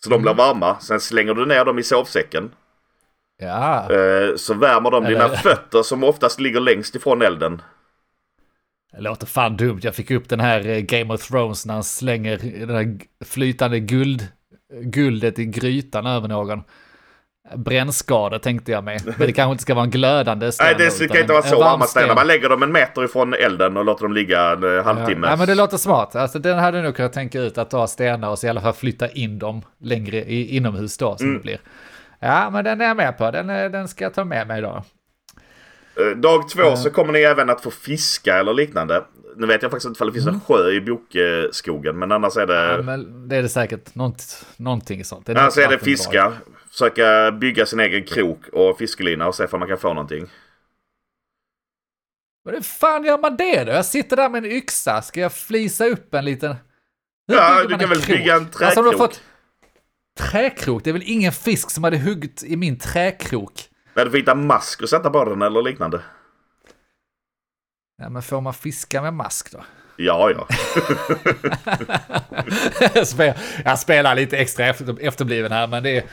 [0.03, 0.23] Så de Mm.
[0.23, 0.79] blir varma.
[0.79, 2.51] Sen slänger du ner dem i sovsäcken.
[3.41, 3.91] Ja.
[3.91, 7.61] Eh, Så värmer de dina Eller- fötter som oftast ligger längst ifrån elden.
[8.91, 9.79] Det låter fan dumt.
[9.83, 12.37] Jag fick upp den här eh, Game of Thrones när han slänger
[12.67, 14.27] det här flytande guld,
[14.83, 16.61] guldet i grytan över någon.
[17.55, 18.99] Brännskada tänkte jag mig.
[19.05, 20.65] Men det kanske inte ska vara en glödande sten.
[20.79, 22.05] Nej, det kan inte vara så varma stenar.
[22.05, 22.15] sten.
[22.15, 25.27] Man lägger dem en meter ifrån elden och låter dem ligga en eh, halvtimme.
[25.27, 26.15] Ja, men det låter smart.
[26.15, 28.61] Alltså den hade jag nog kunnat tänka ut att ta stenar och så i alla
[28.61, 31.37] fall flytta in dem längre i, inomhus då som Mm.
[31.37, 31.59] det blir.
[32.19, 33.31] Ja, men den är jag med på.
[33.31, 34.83] Den, är- den ska jag ta med mig då.
[35.99, 39.03] Eh, Dag två så kommer ni även att få fiska eller liknande.
[39.37, 42.47] Nu vet jag faktiskt inte ifall det finns en sjö i bokskogen men annars är
[42.47, 42.59] det...
[42.59, 42.75] Mm.
[42.75, 45.25] Ja, men det är det säkert något, någonting sånt.
[45.25, 46.33] Det Annars något är det fiska.
[46.71, 50.27] Försöka bygga sin egen krok och fiskelina och se om man kan få någonting.
[52.43, 53.71] Vad fan gör man det då?
[53.71, 56.55] Jag sitter där med en yxa, ska jag flisa upp en liten...
[57.27, 58.17] Hur Ja, du kan väl krok?
[58.17, 58.97] bygga en Alltså, om träkrok.
[58.97, 59.21] fått...
[60.19, 60.83] Träkrok?
[60.83, 63.53] Det är väl ingen fisk som hade huggit i min träkrok?
[63.93, 66.01] Du får hitta mask och sätta på den eller liknande.
[67.97, 69.63] Ja, men får man fiska med mask då?
[69.97, 70.47] Ja, ja.
[73.65, 76.05] jag, spelar, lite extra efter, efterbliven här, men det,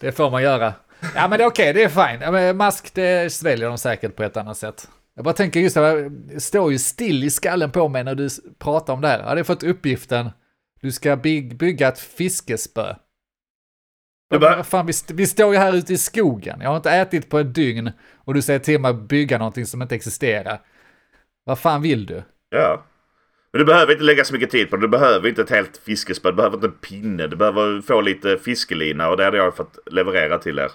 [0.00, 0.74] det får man göra.
[1.14, 2.20] Ja, men det är okej, det är fine.
[2.20, 4.88] Ja, mask, det sväljer de säkert på ett annat sätt.
[5.14, 8.28] Jag bara tänker just det, det står ju still i skallen på mig när du
[8.58, 9.18] pratar om det här.
[9.18, 10.30] Jag hade fått uppgiften,
[10.80, 12.94] du ska bygg, bygga ett fiskespö.
[14.30, 16.90] Du bara- Fan, vi, st- vi står ju här ute i skogen, jag har inte
[16.90, 17.90] ätit på ett dygn
[18.24, 20.60] och du säger till mig att bygga någonting som inte existerar.
[21.44, 22.22] Vad fan vill du?
[22.50, 22.84] ja.
[23.52, 24.82] Men du behöver inte lägga så mycket tid på det.
[24.82, 26.30] Du behöver inte ett helt fiskespö.
[26.30, 27.26] Du behöver inte en pinne.
[27.26, 30.70] Du behöver få lite fiskelina och det hade jag fått leverera till er.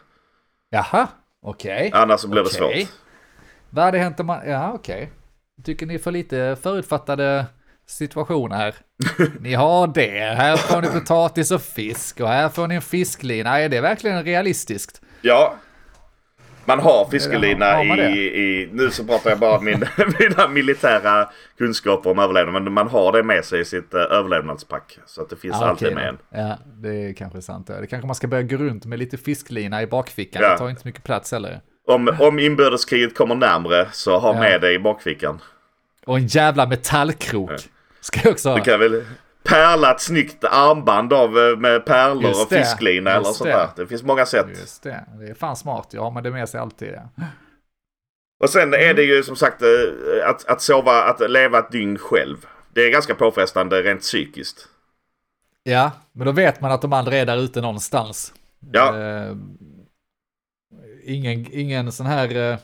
[0.69, 1.07] Jaha,
[1.41, 1.91] okej.
[1.93, 2.85] Annars så blir det Okej.
[2.85, 2.95] svårt.
[3.69, 4.49] Vad hade hänt om man...
[4.49, 5.11] Ja, okej.
[5.63, 7.45] Tycker ni får lite förutfattade
[7.91, 8.75] situationer här.
[9.39, 13.59] Ni har det, här får ni potatis och fisk och här får ni en fisklina.
[13.59, 15.01] Är det verkligen realistiskt?
[15.21, 15.55] Ja.
[16.65, 18.69] Man har fiskelina Har man i, i...
[18.73, 19.85] Nu så pratar jag bara om min,
[20.19, 22.63] mina militära kunskaper om överlevnad.
[22.63, 24.97] Men man har det med sig i sitt uh, överlevnadspack.
[25.05, 26.17] Så att det finns Ja, alltid okej med en.
[26.29, 27.67] Ja, det är kanske sant.
[27.67, 30.41] Det kanske man ska börja gå runt med lite fisklina i bakfickan.
[30.41, 30.49] Ja.
[30.51, 31.61] Det tar inte så mycket plats heller.
[31.87, 34.39] Om, om inbördeskriget kommer närmre så ha Ja.
[34.39, 35.41] med det i bakfickan.
[36.05, 37.51] Och en jävla metallkrok.
[38.01, 38.55] Ska jag också ha.
[38.55, 39.05] Du kan väl
[39.43, 43.49] pärla ett snyggt armband av eh, med pärlor Just och det, fisklina eller just sånt
[43.49, 43.55] det.
[43.55, 43.69] där.
[43.75, 44.45] Det finns många sätt.
[44.49, 45.87] Just det, det är fan smart.
[45.91, 46.93] Jag har man det med sig alltid.
[46.93, 47.25] Ja.
[48.39, 51.97] Och sen är det ju som sagt eh, att, att sova, att leva ett dygn
[51.97, 52.45] själv.
[52.73, 54.67] Det är ganska påfrestande rent psykiskt.
[55.63, 58.33] Ja, men då vet man att de andra är där ute någonstans.
[58.71, 58.99] Ja.
[58.99, 59.35] Eh,
[61.03, 62.57] ingen, ingen sån här, eh,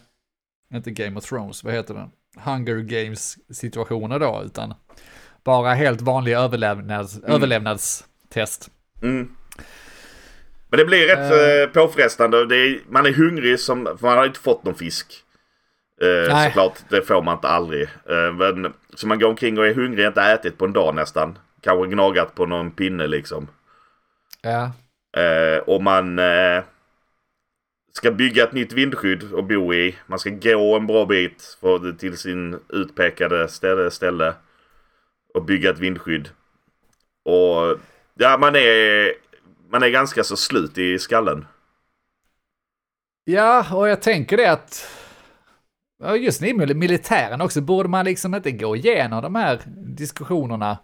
[0.73, 2.11] inte Game of Thrones, vad heter den?
[2.37, 4.73] Hunger Games situationer då, utan
[5.47, 8.69] bara helt vanlig överlevnads, överlevnadstest.
[9.01, 9.29] Mm.
[10.69, 12.37] Men det blir rätt eh, påfrestande.
[12.37, 15.23] Är, man är hungrig som, man har inte fått någon fisk.
[16.01, 16.45] Nej.
[16.47, 17.83] såklart, det får man inte aldrig.
[17.83, 21.37] Eh, men, så man går omkring och är hungrig, inte ätit på en dag nästan.
[21.61, 23.47] Kanske gnagat på någon pinne liksom.
[24.41, 24.71] Ja,
[25.17, 26.63] Eh, och man eh,
[27.93, 29.95] ska bygga ett nytt vindskydd och bo i.
[30.05, 34.33] Man ska gå en bra bit för, till sin utpekade ställe, ställe.
[35.37, 36.29] Och bygga ett vindskydd.
[37.25, 37.79] Och
[38.13, 39.13] ja, man är,
[39.71, 41.45] man är ganska så slut i skallen.
[43.25, 44.87] ja och jag tänker det att
[46.19, 50.77] just i militären också, borde man liksom inte gå igenom de här diskussionerna?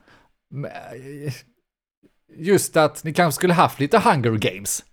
[2.37, 4.83] Just att ni kanske skulle haft lite Hunger Games.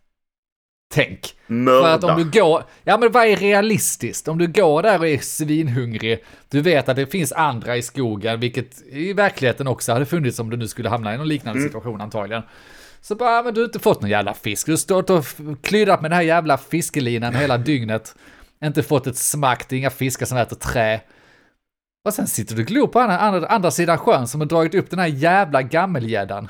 [0.94, 1.36] Tänk.
[1.46, 2.24] För att om Mörda.
[2.24, 4.28] du går, ja men vad är realistiskt?
[4.28, 8.40] Om du går där och är svinhungrig, du vet att det finns andra i skogen,
[8.40, 12.00] vilket i verkligheten också hade funnits om du nu skulle hamna i någon liknande situation
[12.00, 12.42] antagligen.
[13.00, 15.24] Så bara, men du har inte fått någon jävla fisk, du har stått och
[15.62, 18.14] klyddat med den här jävla fiskelinan hela dygnet,
[18.64, 21.00] inte fått ett smack, det är inga fiskar som äter trä.
[22.04, 24.74] Och sen sitter du och glor på andra, andra, andra sidan sjön som har dragit
[24.74, 26.48] upp den här jävla gammelgäddan.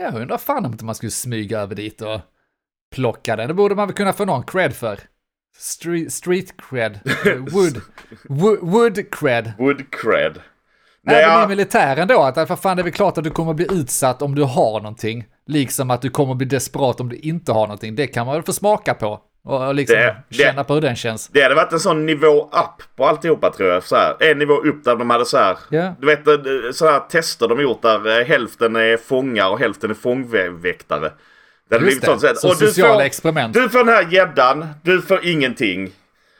[0.00, 2.20] Jag undrar fan om inte man skulle smyga över dit och
[2.94, 3.48] plocka den.
[3.48, 4.98] Det borde man väl kunna få någon cred för.
[5.58, 6.98] Street, street cred.
[7.52, 7.80] Wood,
[8.28, 9.52] wood, wood cred.
[9.58, 10.38] Wood cred.
[11.02, 13.30] Nej, Även i ja, militären då, att för fan det är väl klart att du
[13.30, 15.24] kommer bli utsatt om du har någonting.
[15.46, 17.94] Liksom att du kommer bli desperat om du inte har någonting.
[17.94, 19.20] Det kan man väl få smaka på.
[19.44, 21.28] Och liksom Det- det- känna på hur den känns.
[21.28, 23.82] det hade varit en sån nivå up på alltihopa tror jag.
[23.82, 25.58] Så här, en nivå upp där de hade så här.
[25.70, 25.94] Ja.
[26.00, 26.34] Du vet eh,
[26.74, 31.12] så här tester de gjort där eh, hälften är fångar och hälften är fångväktare.
[31.68, 33.54] Det hade Just blivit det, så och du sociala får, experiment.
[33.54, 35.90] Du får den här gäddan, du får ingenting.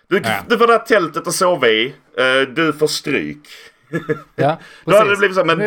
[0.09, 3.39] Du, du får det här tältet att sova i, eh, du får stryk.
[4.37, 5.19] Ja, Då hade det precis.
[5.19, 5.59] blivit så, men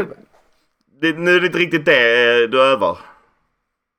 [1.02, 2.98] Det- nu är det inte riktigt det eh, du övar.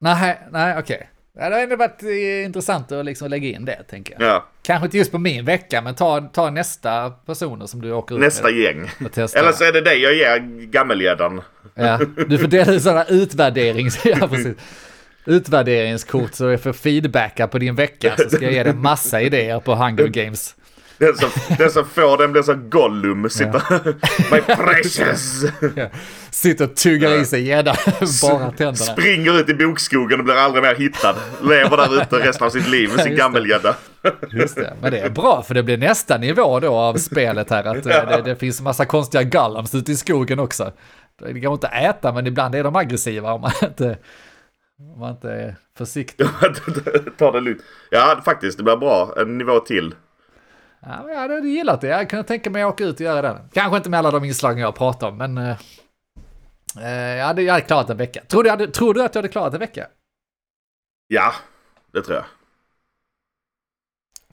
[0.00, 1.08] Nej, nej okej.
[1.38, 4.28] Ja, det har ändå varit eh, intressant att liksom lägga in det, tänker jag.
[4.28, 8.14] Ja, Kanske inte just på min vecka, men ta, ta nästa personer som du åker
[8.14, 8.90] ut nästa med gäng.
[9.04, 9.38] och testa.
[9.38, 11.42] Eller så är det dig jag ger gammelgäddan.
[11.74, 14.00] Ja, du får dela ut sådana utvärderings...
[14.04, 14.56] Ja, precis.
[15.24, 19.74] Utvärderingskort så får feedbacka på din vecka så ska jag ge dig massa idéer på
[19.74, 20.54] Hunger Games.
[20.98, 23.30] Den som, den som får den blir så Gollum.
[23.30, 23.62] Sitter,
[24.32, 25.44] My precious!
[26.30, 27.76] Sitter och tuggar i sig gädda,
[28.22, 28.74] bara tänderna.
[28.74, 31.16] Springer ut i bokskogen och blir aldrig mer hittad.
[31.42, 33.74] Lever där ute resten av sitt liv med Ja, sin gammelgädda.
[34.30, 37.64] Just det, men det är bra för det blir nästa nivå då av spelet här.
[37.64, 40.72] Att eh, det, det finns massa konstiga gollums ute i skogen också.
[41.18, 43.96] Det går inte att äta men ibland är de aggressiva om man inte,
[44.92, 46.26] om man inte är försiktig.
[47.18, 47.62] Ta det lugnt.
[47.90, 48.58] Ja, faktiskt.
[48.58, 49.14] Det blir bra.
[49.16, 49.94] En nivå till.
[50.80, 51.86] Ja, jag hade gillat det.
[51.86, 53.40] Jag kunde tänka mig att åka ut och göra det.
[53.52, 55.38] Kanske inte med alla de inslagen jag pratar om, men...
[55.38, 55.56] eh,
[56.80, 58.20] eh, jag, hade, jag hade klarat en vecka.
[58.28, 59.86] Tror du, jag hade, tror du att du hade klarat en vecka?
[61.06, 61.32] Ja,
[61.92, 62.24] det tror jag.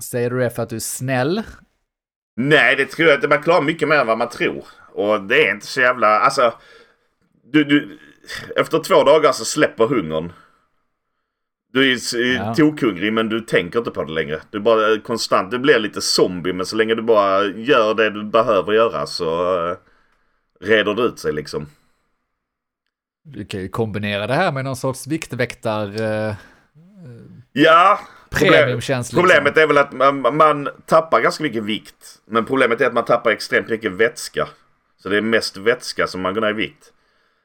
[0.04, 1.44] Säger du det för att du är snäll?
[2.36, 3.28] Nej, det tror jag inte.
[3.28, 4.64] Man klarar mycket mer än vad man tror.
[4.94, 6.20] Och det är inte så jävla...
[6.20, 6.54] Alltså...
[7.44, 8.00] Du, du,
[8.56, 10.34] efter två dagar så släpper hungern.
[11.74, 12.56] Du är Ja.
[12.56, 14.42] tokhungrig men du tänker inte på det längre.
[14.52, 15.52] Du bara är konstant.
[15.52, 19.58] Du blir lite zombie men så länge du bara gör det du behöver göra så
[19.70, 19.78] uh,
[20.62, 21.68] reder det ut sig liksom.
[23.24, 26.02] Du kan ju kombinera det här med någon sorts viktväktar...
[26.02, 26.36] Eh,
[27.52, 29.22] Ja, Premiumtjänst, liksom.
[29.28, 32.22] Problemet är väl att man, man tappar ganska mycket vikt.
[32.26, 34.48] Men problemet är att man tappar extremt mycket vätska.
[34.98, 36.94] Så det är mest vätska som man går ner i vikt.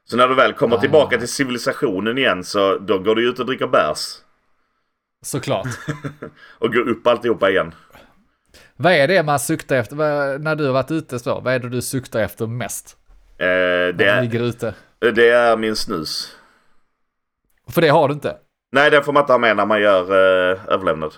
[0.07, 0.79] Så när du väl kommer Ah.
[0.81, 3.99] tillbaka till civilisationen igen så då går du ut och dricker bärs.
[5.21, 5.67] såklart.
[6.59, 7.73] Och går upp alltihopa igen.
[8.75, 9.95] Vad är det man suktar efter?
[10.39, 12.97] När du har varit ute så, vad är det du suktar efter mest?
[13.37, 13.45] Eh,
[13.95, 14.73] det, är, ligger ute?
[14.99, 16.37] det är min snus.
[17.69, 18.37] För det har du inte.
[18.71, 21.13] Nej, den får man inte ha med när man gör eh, överlevnad.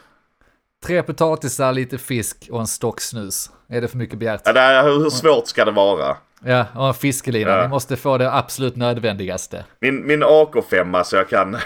[0.87, 3.49] Tre potatisar, lite fisk och en stock snus.
[3.69, 4.41] Är det för mycket begärt?
[4.45, 6.17] Ja, är, hur svårt ska det vara?
[6.45, 7.51] Ja, och en fiskelina.
[7.51, 7.61] Ja.
[7.61, 9.65] Vi måste få det absolut nödvändigaste.
[9.81, 11.57] Min, min AK5 så jag kan,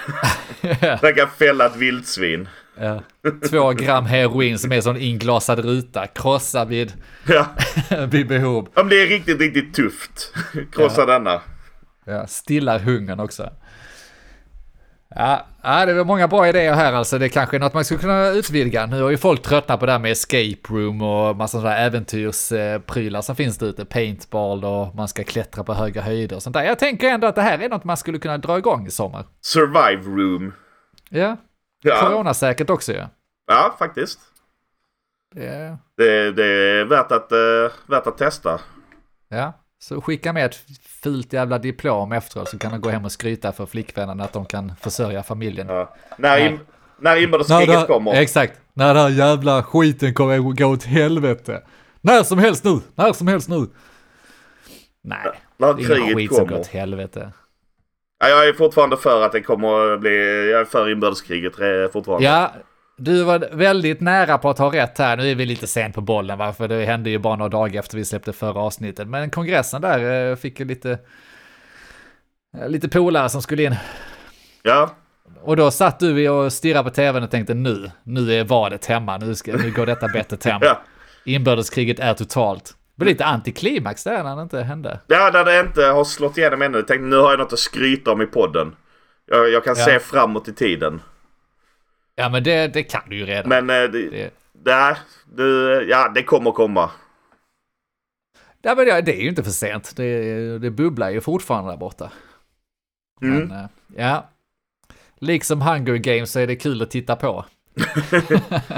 [1.02, 2.48] jag kan fälla ett vildsvin.
[2.80, 3.02] Ja.
[3.50, 6.08] Två gram heroin som är som en inglasad ruta.
[6.08, 6.94] Krossa vid,
[7.28, 7.46] Ja.
[8.12, 8.68] vid behov.
[8.76, 10.34] Om det är riktigt, riktigt tufft.
[10.72, 11.42] Krossa denna.
[12.06, 13.50] Ja, stillar hungern också.
[15.16, 17.18] Ja, ja, det var många bra idéer här alltså.
[17.18, 18.86] Det kanske är något man skulle kunna utvidga.
[18.86, 23.22] Nu har ju folk tröttnat på det här med escape room och massa sådana äventyrsprylar
[23.22, 23.86] som finns där ute.
[23.86, 26.64] Paintball och man ska klättra på höga höjder och sånt där.
[26.64, 29.26] Jag tänker ändå att det här är något man skulle kunna dra igång i sommar.
[29.42, 30.54] Survive room.
[31.10, 31.38] Ja,
[31.84, 33.04] Ja, coronasäkert också ju.
[33.48, 34.20] ja faktiskt.
[35.36, 35.78] Ja.
[35.98, 37.38] Det, det är värt att, eh,
[37.88, 38.60] värt att testa.
[39.30, 40.56] ja, så skicka med ett
[41.04, 44.46] fult jävla diplom efteråt så kan de gå hem och skryta för flickvännen att de
[44.46, 45.68] kan försörja familjen.
[45.68, 45.96] Ja.
[46.18, 46.60] När, in,
[47.00, 48.14] när inbördeskriget kommer.
[48.14, 48.60] Exakt.
[48.74, 51.64] När den här jävla skiten kommer gå åt helvete.
[52.02, 53.68] När som helst nu, när som helst nu.
[55.04, 55.20] Nej,
[55.58, 56.60] När det är ingen kriget skit som går kommer.
[56.60, 57.32] åt helvete.
[58.20, 60.50] Ja, jag är fortfarande för att det kommer att bli...
[60.52, 61.54] Jag är för inbördeskriget
[61.94, 62.28] fortfarande.
[62.28, 62.52] Ja,
[63.04, 65.18] du var väldigt nära på att ha rätt här.
[65.18, 66.54] Nu är vi lite sent på bollen, va?
[66.54, 69.08] för det hände ju bara några dagar efter vi släppte förra avsnittet.
[69.08, 71.00] Men kongressen där eh, fick ju lite,
[72.58, 73.76] eh, lite polare som skulle in.
[74.64, 74.96] Ja.
[75.42, 79.18] Och då satt du och stirrade på tvn och tänkte nu, nu är vadet hemma,
[79.18, 80.62] nu, ska, nu går detta bättre hem.
[80.64, 80.82] Ja.
[81.26, 82.76] Inbördeskriget är totalt.
[82.96, 85.00] Det var lite antiklimax där när det inte hände.
[85.08, 86.82] Ja, när det inte har slått igenom ännu.
[86.82, 88.76] Tänkte nu har jag något att skryta om i podden.
[89.28, 89.86] Jag, jag kan Ja.
[89.86, 91.02] se framåt i tiden.
[92.16, 93.50] Ja men det, det kan du ju redan.
[93.50, 96.90] Men eh, det, Det, det, det, ja, det kommer komma.
[98.62, 99.94] ja, men det, det är ju inte för sent.
[99.96, 102.12] Det, det bubblar ju fortfarande där borta.
[103.22, 103.40] Mm.
[103.48, 103.66] Men eh,
[103.98, 104.30] ja,
[105.20, 107.46] liksom Hunger Games så är det kul att titta på.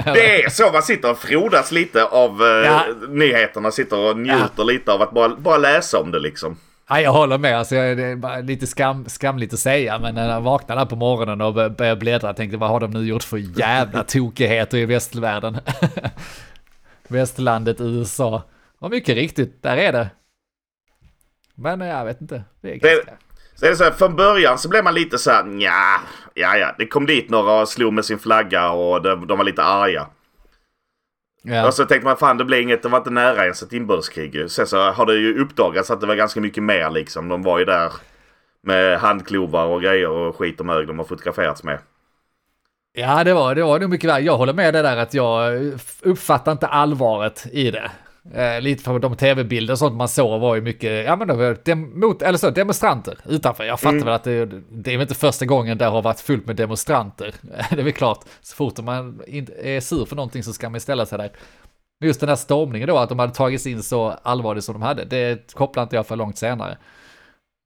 [0.04, 2.84] Det är så man sitter och frodas lite av eh, Ja.
[3.08, 3.70] nyheterna.
[3.70, 6.56] Sitter och njuter lite av att bara, bara läsa om det liksom.
[6.88, 7.58] Ja, jag håller med.
[7.58, 11.40] Alltså, jag- det är lite skam, skamligt att säga, men när jag vaknade på morgonen
[11.40, 15.56] och bör- började bläddra tänkte vad har de nu gjort för jävla tokigheter i västvärlden?
[17.08, 18.42] Västlandet, USA.
[18.78, 20.10] Och mycket riktigt, där är det.
[21.54, 22.44] Men eh, jag vet inte.
[22.60, 23.12] Det är ganska...
[23.56, 26.00] Så är det så här, från början så blev man lite så här, nja,
[26.34, 26.74] ja, ja.
[26.78, 30.06] Det kom dit några och slog med sin flagga och de, de var lite arga.
[31.46, 31.66] Ja.
[31.66, 34.50] Och så tänkte man, fan det blev inget, det var inte nära ens ett inbördeskrig.
[34.50, 37.28] Sen så har det ju uppdagats att det var ganska mycket mer liksom.
[37.28, 37.92] De var ju där
[38.62, 41.78] med handklovar och grejer och skit och mög de har fotograferats med.
[42.92, 44.22] Ja, det var, det var nog mycket värre.
[44.22, 45.62] Jag håller med det där att jag
[46.02, 47.90] uppfattar inte allvaret i det.
[48.32, 51.34] Eh, lite för de tv-bilder och sånt man såg var ju mycket, ja men det
[51.34, 53.64] var dem, mot, eller så, demonstranter utanför.
[53.64, 56.46] Jag fattar väl att det, det är väl inte första gången det har varit fullt
[56.46, 57.34] med demonstranter.
[57.70, 59.20] det är väl klart, så fort man
[59.62, 61.30] är sur för någonting så ska man ställa sig där.
[62.00, 64.82] Men just den här stormningen då, att de hade tagits in så allvarligt som de
[64.82, 66.78] hade, det kopplar inte jag för långt senare.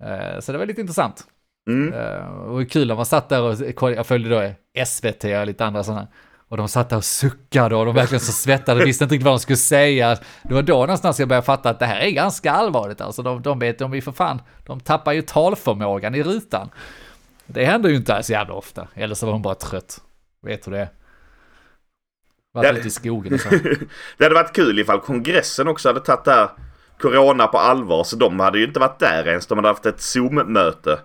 [0.05, 1.25] Eh, så det var lite intressant.
[1.71, 1.95] Mm.
[1.95, 4.53] Uh, och kul när man satt där och jag följde då
[4.85, 6.09] SVT och lite andra sådana.
[6.49, 9.35] Och de satt där och suckade och de verkligen så svettade, visste inte riktigt vad
[9.35, 10.17] de skulle säga.
[10.43, 13.23] Det var då någonstans jag började fatta att det här är ganska allvarligt alltså.
[13.23, 16.71] De, de vet, de är för fan, de tappar ju talförmågan i rutan.
[17.47, 18.89] Det händer ju inte så jävla ofta.
[18.95, 20.01] Eller så var hon bara trött.
[20.43, 20.89] Vet hur det är.
[22.55, 23.49] Varit ute i skogen och så.
[24.19, 26.49] Det hade varit kul ifall kongressen också hade tagit det här
[27.01, 28.05] Corona på allvar.
[28.05, 29.47] Så de hade ju inte varit där ens.
[29.47, 30.99] De hade haft ett Zoom-möte.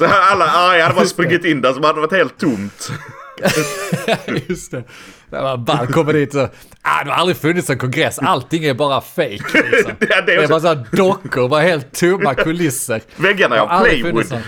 [0.32, 2.90] Alla arga hade bara sprungit in där så hade det varit helt tomt.
[4.48, 4.84] Just det.
[5.30, 6.48] När man bara kommer dit och,
[6.82, 9.30] ah, det har aldrig funnits en kongress, allting är bara fake.
[9.54, 9.92] Liksom.
[9.98, 13.02] Det Det är är också, bara så här dockor, bara helt tomma kulisser.
[13.16, 13.70] väggarna är Det av
[14.14, 14.42] någon-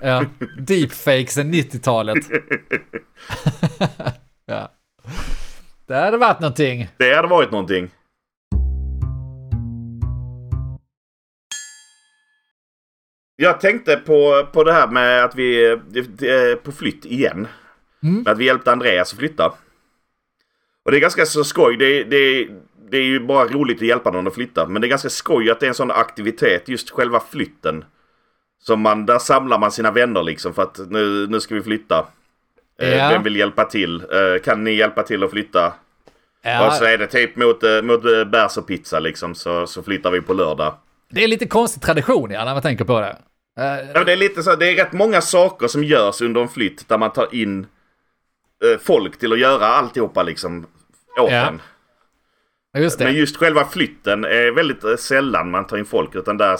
[0.00, 0.24] Ja,
[0.58, 2.18] deepfake sen 90-talet.
[4.46, 4.72] ja.
[5.86, 6.88] Det hade varit någonting.
[6.98, 7.90] Det hade varit någonting.
[13.36, 17.48] Jag tänkte på, på det här med att vi är på flytt igen.
[18.02, 18.24] Mm.
[18.26, 19.52] Att vi hjälpte Andreas att flytta.
[20.84, 21.76] Och det är ganska så skoj.
[21.76, 22.48] Det, det,
[22.90, 24.66] det är ju bara roligt att hjälpa någon att flytta.
[24.66, 27.84] Men det är ganska skoj att det är en sån aktivitet, just själva flytten.
[28.62, 32.06] Som man, där samlar man sina vänner liksom för att nu, nu ska vi flytta.
[32.82, 33.08] Eh, Ja.
[33.08, 34.00] Vem vill hjälpa till?
[34.00, 35.72] Eh, Kan ni hjälpa till att flytta?
[36.42, 39.34] Ja, Och så är det typ mot, eh, mot bärs och pizza liksom.
[39.34, 40.74] Så, så flyttar vi på lördag.
[41.10, 43.16] det är lite konstig tradition ja, när man tänker på det.
[43.94, 46.88] Ja, det är lite så, det är rätt många saker som görs under en flytt
[46.88, 47.66] där man tar in
[48.80, 50.62] folk till att göra alltihopa liksom
[51.20, 51.46] åt Ja.
[51.46, 51.60] en.
[52.82, 53.04] just det.
[53.04, 56.58] Men just själva flytten är väldigt eh, sällan man tar in folk utan där...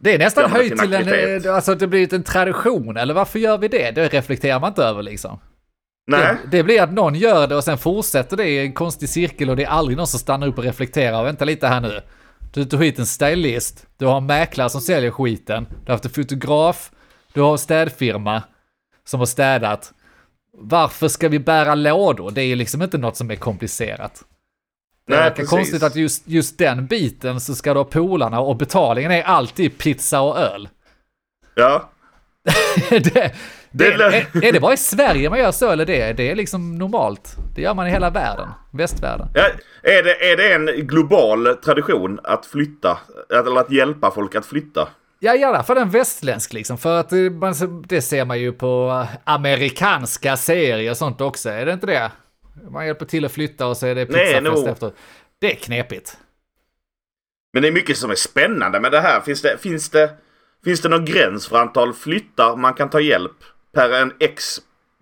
[0.00, 1.46] Det är nästan höjt till en aktivitet.
[1.46, 3.90] eh, alltså det blir en tradition, eller varför gör vi det?
[3.90, 5.40] Det reflekterar man inte över liksom.
[6.06, 9.08] Nej, Det, det blir att någon gör det och sen fortsätter det i en konstig
[9.08, 11.24] cirkel och det är aldrig någon som stannar upp och reflekterar.
[11.24, 12.00] Vänta lite här nu.
[12.54, 16.04] Du tog hit en stylist, du har en mäklare som säljer skiten, du har haft
[16.04, 16.90] en fotograf,
[17.32, 18.42] du har en städfirma
[19.04, 19.92] som har städat.
[20.62, 22.30] Varför ska vi bära lådor?
[22.30, 24.24] Det är ju liksom inte något som är komplicerat.
[25.06, 25.50] Det Nej, precis.
[25.50, 29.78] konstigt att just, just den biten så ska du ha polarna och betalningen är alltid
[29.78, 30.68] pizza och öl.
[31.54, 31.90] ja.
[32.90, 33.32] det, det,
[33.70, 36.12] Det är- är, är det bara i Sverige man gör så eller det?
[36.12, 37.36] Det är liksom normalt.
[37.54, 39.28] Det gör man i hela världen, västvärlden.
[39.34, 39.42] ja
[39.82, 42.98] är, det, är det en global tradition att flytta?
[43.34, 44.88] Eller att hjälpa folk att flytta?
[45.22, 47.54] Ja, i alla fall en västländsk liksom, för att det, man,
[47.88, 52.10] det ser man ju på amerikanska serier och sånt också, är det inte det?
[52.70, 54.68] Man hjälper till att flytta och så är det Nej, pizzafest nog.
[54.68, 54.92] efter.
[55.40, 56.16] Det är knepigt.
[57.52, 59.20] Men det är mycket som är spännande med det här.
[59.20, 60.10] Finns det, finns det,
[60.64, 63.36] finns det någon gräns för antal flyttar man kan ta hjälp
[63.74, 64.44] per en X,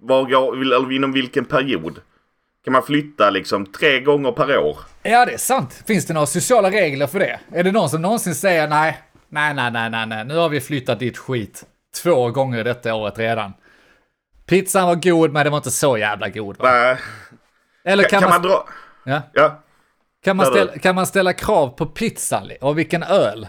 [0.00, 2.00] var, jag- eller inom vilken period?
[2.64, 4.78] Kan man flytta liksom tre gånger per år?
[5.02, 5.82] Ja, det är sant.
[5.86, 7.40] Finns det några sociala regler för det?
[7.52, 8.98] Är det någon som någonsin säger nej,
[9.28, 11.64] nej, nej, nej, nej, nej, nu har vi flyttat ditt skit
[12.02, 13.52] två gånger detta året redan.
[14.46, 16.56] Pizzan var god, men det var inte så jävla god.
[16.58, 16.70] Va?
[16.72, 16.96] Nej.
[17.84, 18.68] Eller Kan, kan, man man, dra...
[19.04, 19.62] ja, Ja.
[20.24, 23.46] kan, man ställa, kan man ställa krav på pizzan och vilken öl?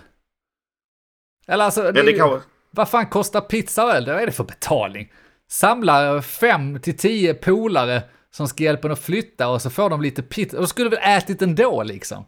[1.47, 2.41] Eller alltså, det Ja, det ju- kan...
[2.71, 4.05] vad fan kostar pizza och öl?
[4.05, 5.11] Vad är det för betalning?
[5.49, 10.01] Samla fem till tio polare som ska hjälpa en att flytta och så får de
[10.01, 10.57] lite pizza.
[10.57, 12.25] Och de skulle väl ätit ändå liksom.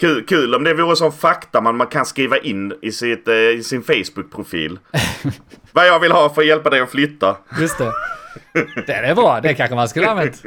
[0.00, 3.34] Kul, kul om det vore som fakta man, man kan skriva in i, sitt, eh,
[3.34, 4.78] i sin Facebook-profil.
[5.72, 7.36] Vad jag vill ha för att hjälpa dig att flytta.
[7.60, 7.92] Just det.
[8.86, 10.42] Det är bra, det kanske man skulle ha använt.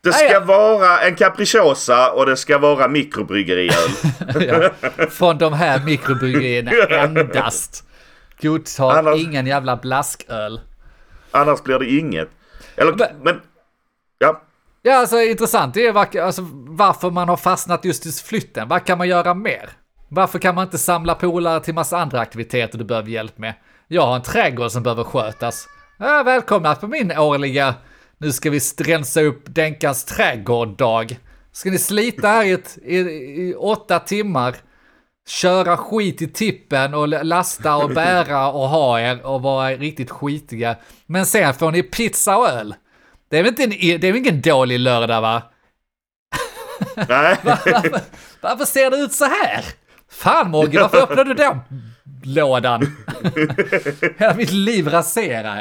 [0.00, 0.40] Det Ah, ska ja.
[0.40, 3.90] vara en capricciosa och det ska vara mikrobryggeriöl.
[4.48, 4.70] ja.
[5.10, 7.84] Från de här mikrobryggerierna endast.
[8.42, 10.60] Godtar Annars- ingen jävla blasköl.
[11.30, 12.28] Annars blir det inget.
[12.76, 13.40] Eller, Men- men...
[14.88, 14.96] Ja.
[14.96, 15.74] Alltså intressant.
[15.74, 18.68] Det är var, alltså, varför man har fastnat just i flytten.
[18.68, 19.70] Vad kan man göra mer?
[20.08, 23.54] Varför kan man inte samla polare till massa andra aktiviteter du behöver hjälp med?
[23.88, 25.66] Jag har en trädgård som behöver skötas.
[25.98, 27.74] Ja, välkomna på min årliga
[28.20, 31.18] nu ska vi rensa upp Denkans trädgård-dag.
[31.52, 34.56] Ska ni slita här i, ett, i, i åtta timmar,
[35.28, 40.76] köra skit i tippen och lasta och bära och ha er och vara riktigt skitiga.
[41.06, 42.74] Men sen får ni pizza och öl.
[43.28, 45.42] Det är väl, inte en, det är ingen dålig lördag va?
[47.08, 47.36] Nej.
[47.44, 48.00] Varför,
[48.40, 49.64] varför ser det ut så här?
[50.10, 51.58] Fan Mogge, varför öppnade du den
[52.24, 52.82] lådan?
[54.18, 55.54] Hela mitt liv raserar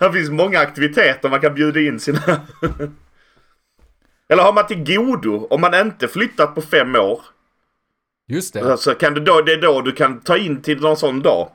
[0.00, 0.12] här.
[0.12, 2.20] Finns många aktiviteter man kan bjuda in sina...
[4.28, 7.20] Eller har man till godo, om man inte flyttat på fem år,
[8.28, 8.76] Just det.
[8.76, 11.50] så kan du då, det är då du kan ta in till någon sån dag.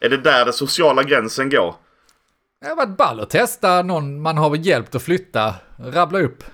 [0.00, 1.74] Är det där den sociala gränsen går?
[2.62, 5.54] Det har varit ball att testa någon man har hjälpt att flytta.
[5.78, 6.44] Rabbla upp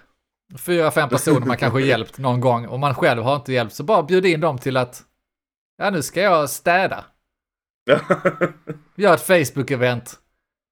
[0.58, 3.74] fyra, fem personer man kanske hjälpt någon gång och man själv har inte hjälpt.
[3.74, 5.02] Så bara bjud in dem till att,
[5.78, 7.04] ja nu ska jag städa.
[8.96, 10.14] Gör ett Facebook-event.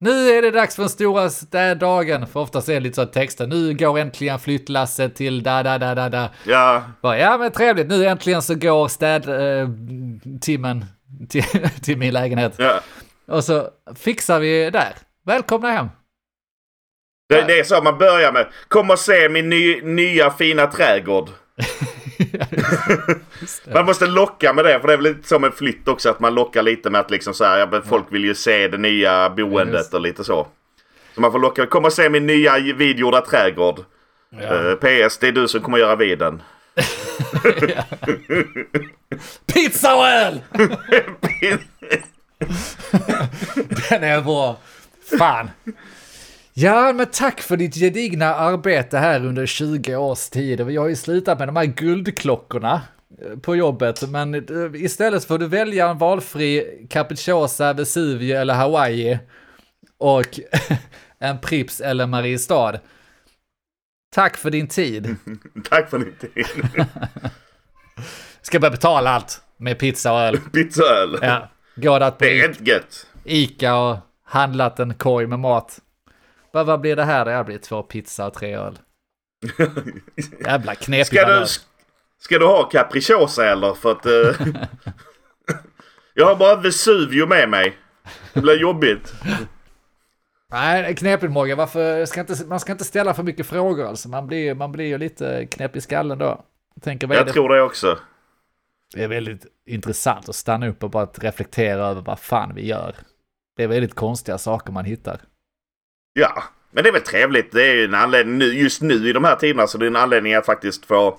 [0.00, 2.26] Nu är det dags för den stora städdagen.
[2.26, 5.78] För oftast är det lite så att texten, nu går äntligen flyttlasset till da da
[5.78, 6.30] da da da.
[6.46, 10.84] ja, Bara, ja men trevligt, nu äntligen så går städtimmen
[11.28, 11.42] till,
[11.82, 12.54] till min lägenhet.
[12.58, 12.80] ja.
[13.28, 14.94] Och så fixar vi där.
[15.26, 15.88] Välkomna hem.
[17.28, 18.46] Det, det är så man börjar med.
[18.68, 21.30] Kom och se min ny, nya fina trädgård.
[23.74, 26.20] Man måste locka med det för det är väl lite som en flytt också att
[26.20, 29.30] man lockar lite med att liksom så här, ja, folk vill ju se det nya
[29.30, 30.46] boendet och lite så.
[31.14, 33.78] Så man får locka, kom och se min nya vidgjorda trädgård.
[34.40, 36.42] Eh, PS, det är du som kommer göra viden.
[39.54, 40.40] Pizza och öl!
[43.90, 44.56] Den är bra.
[45.18, 45.50] Fan.
[46.54, 50.60] Ja, men tack för ditt gedigna arbete här under 20 års tid.
[50.60, 52.82] Vi har ju slutat med de här guldklockorna
[53.22, 59.18] eh, på jobbet, men eh, istället får du välja en valfri Capricciosa, Vesuvio eller Hawaii
[59.98, 60.40] och
[61.18, 62.80] en Prips eller Mariestad.
[64.14, 65.16] Tack för din tid.
[65.70, 66.46] Tack för din tid.
[68.42, 70.38] Ska börja betala allt med pizza och öl.
[70.52, 71.18] Pizza och öl.
[71.22, 73.06] Ja, går det att på Det är inte gött.
[73.24, 75.78] Ica och handlat en korg med mat.
[76.52, 77.24] Vad, vad blir det här?
[77.24, 78.78] Det här blir två pizza och tre öl.
[80.44, 81.44] Jävla knepig Ska du,
[82.20, 83.74] ska du ha capricciosa eller?
[83.74, 84.06] För att...
[84.06, 84.46] eh,
[86.14, 87.76] jag har bara Vesuvio med mig.
[88.32, 89.14] Det blir jobbigt.
[90.50, 91.58] Nej, knepigt Morgan.
[91.58, 94.08] Varför ska inte, man ska inte ställa för mycket frågor alltså.
[94.08, 96.44] Man blir, man blir ju lite knäpp i skallen då.
[96.74, 97.32] Jag tänker, Jag det?
[97.32, 97.98] tror det också.
[98.94, 102.94] det är väldigt intressant att stanna upp och bara reflektera över vad fan vi gör.
[103.56, 105.20] Det är väldigt konstiga saker man hittar.
[106.12, 107.52] Ja, men det är väl trevligt.
[107.52, 109.86] Det är ju en anledning nu, just nu i de här tiderna så det är
[109.86, 111.18] en anledning att faktiskt få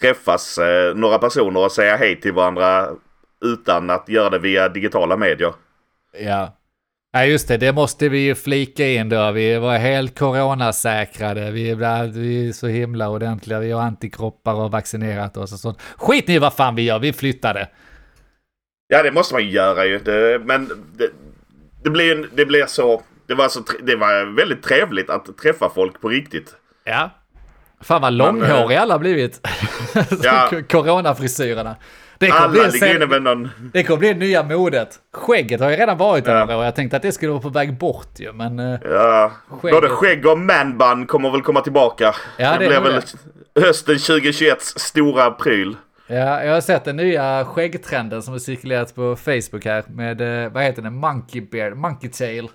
[0.00, 2.88] träffas eh, några personer och säga hej till varandra
[3.44, 5.52] utan att göra det via digitala medier.
[6.18, 6.56] Ja.
[7.12, 9.30] Ja just det, det måste vi ju flika in då.
[9.30, 11.50] Vi var helt coronasäkrade.
[11.50, 13.60] Vi är, vi är så himla ordentliga.
[13.60, 15.80] Vi har antikroppar och vaccinerat oss och sånt.
[15.96, 17.68] Skit ni vad fan vi gör, vi flyttade.
[18.88, 19.98] Ja, det måste man ju göra ju.
[19.98, 21.10] Det, men det,
[21.86, 23.02] det, blir, det blir så...
[23.26, 26.54] Det var, så, det var väldigt trevligt att träffa folk på riktigt.
[26.84, 27.10] Ja.
[27.80, 29.40] Fan vad långhåriga alla blivit.
[30.22, 30.50] Ja.
[30.68, 31.76] Coronafrisyrerna.
[32.18, 33.48] Det kommer, bli Alla sen, med någon...
[33.72, 34.88] det kommer bli nya modet.
[35.12, 36.38] Skägget har ju redan varit Ja.
[36.38, 36.64] några år.
[36.64, 38.58] Jag tänkte att det skulle vara på väg bort ju, men...
[38.58, 39.80] eh, Ja, Skägget.
[39.80, 42.14] både skägg och manbun kommer väl komma tillbaka.
[42.36, 43.02] Ja, det det blir väl
[43.60, 45.76] hösten 2021 stora pryl.
[46.08, 50.52] Ja, jag har sett den nya skäggtrenden som har cirkulerat på Facebook här med, eh,
[50.52, 52.48] vad heter den, Monkey Beard, Monkey Tail.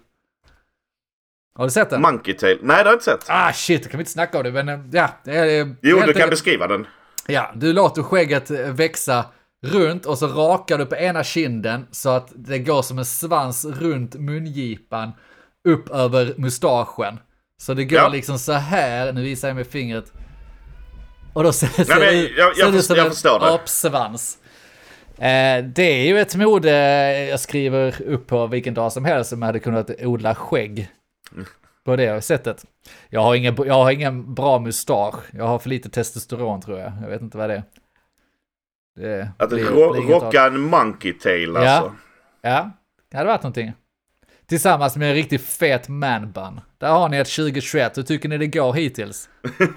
[1.56, 2.02] Har du sett den?
[2.02, 2.60] Monkey tail.
[2.62, 3.26] Nej, det har jag inte sett.
[3.30, 5.10] ah shit, då kan vi inte snacka om det, men eh, ja.
[5.24, 6.88] det är- Jo, du kan enkelt- beskriva den.
[7.28, 9.26] Ja, du låter skägget eh, växa
[9.66, 13.66] runt och så rakar du på ena kinden så att det går som en svans
[13.66, 15.12] runt mungipan
[15.68, 17.20] upp över mustaschen.
[17.58, 18.08] Så det går Ja.
[18.10, 20.14] liksom så här, nu visar jag med fingret.
[21.34, 23.53] Och då ser, ser men det jag- ut- jag ser som jag förstår det.
[23.53, 24.38] apsvans.
[25.17, 26.71] Eh, det är ju ett mode
[27.29, 30.89] jag skriver upp på vilken dag som helst som hade kunnat odla skägg.
[31.84, 32.65] På det sättet.
[33.09, 35.15] Jag har, ingen, jag har ingen bra mustasch.
[35.34, 36.91] Jag har för lite testosteron tror jag.
[37.01, 37.63] Jag vet inte vad det är.
[38.95, 41.95] Det Att blir- ro- blir rocka en monkey tail alltså.
[42.41, 42.71] Ja,
[43.11, 43.73] det hade varit någonting.
[44.52, 46.62] Tillsammans med en riktigt fet manbun.
[46.78, 47.97] Där har ni ett 2021.
[47.97, 49.30] Hur tycker ni det går hittills?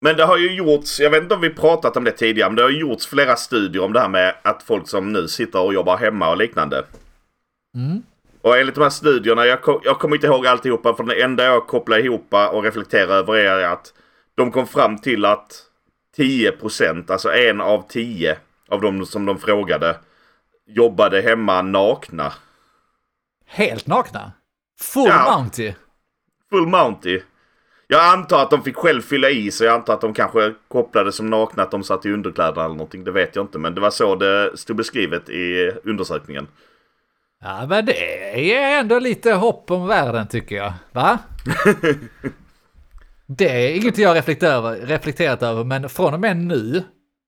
[0.00, 2.56] Men det har ju gjorts, jag vet inte om vi pratat om det tidigare, men
[2.56, 5.74] det har gjorts flera studier om det här med att folk som nu sitter och
[5.74, 6.84] jobbar hemma och liknande.
[8.40, 11.44] Och enligt de här studierna, jag, ko- jag kommer inte ihåg alltihopa, för det enda
[11.44, 13.92] jag kopplar ihop och reflekterar över är att
[14.34, 15.68] de kom fram till att
[16.16, 18.38] 10%, alltså en av tio
[18.68, 19.96] av de som de frågade,
[20.66, 22.32] jobbade hemma nakna.
[23.46, 24.32] Helt nakna?
[24.80, 25.36] Full Ja.
[25.38, 25.72] Mounty?
[26.50, 27.20] Full Mounty.
[27.86, 31.12] Jag antar att de fick själv fylla i så jag antar att de kanske kopplade
[31.12, 33.04] som nakna att de satt i underkläder eller någonting.
[33.04, 36.48] Det vet jag inte men det var så det stod beskrivet i undersökningen.
[37.40, 40.72] Ja, men det är ändå lite hopp om världen tycker jag.
[40.92, 41.18] Va?
[43.36, 46.82] det är inget jag reflekterat över, reflekterat över, men från och med nu,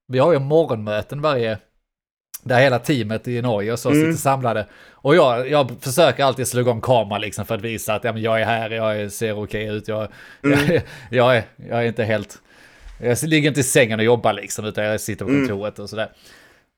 [0.08, 1.58] vi har ju morgonmöten varje,
[2.42, 4.66] där hela teamet i Norge och så sitter samlade.
[4.90, 8.22] Och jag, jag försöker alltid slå igång kameran liksom för att visa att ja, men
[8.22, 10.08] jag är här, jag ser okej ut, jag,
[10.40, 10.58] jag,
[11.10, 12.38] jag, är, jag är inte helt...
[13.00, 16.10] Jag ligger inte i sängen och jobbar liksom, utan jag sitter på kontoret och sådär.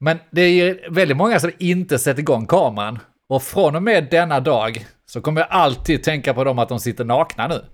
[0.00, 2.98] Men det är väldigt många som inte sätter igång kameran.
[3.28, 6.80] Och från och med denna dag så kommer jag alltid tänka på dem att de
[6.80, 7.64] sitter nakna nu.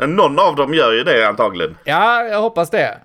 [0.00, 1.76] Någon av dem gör ju det antagligen.
[1.84, 2.98] Ja, jag hoppas det.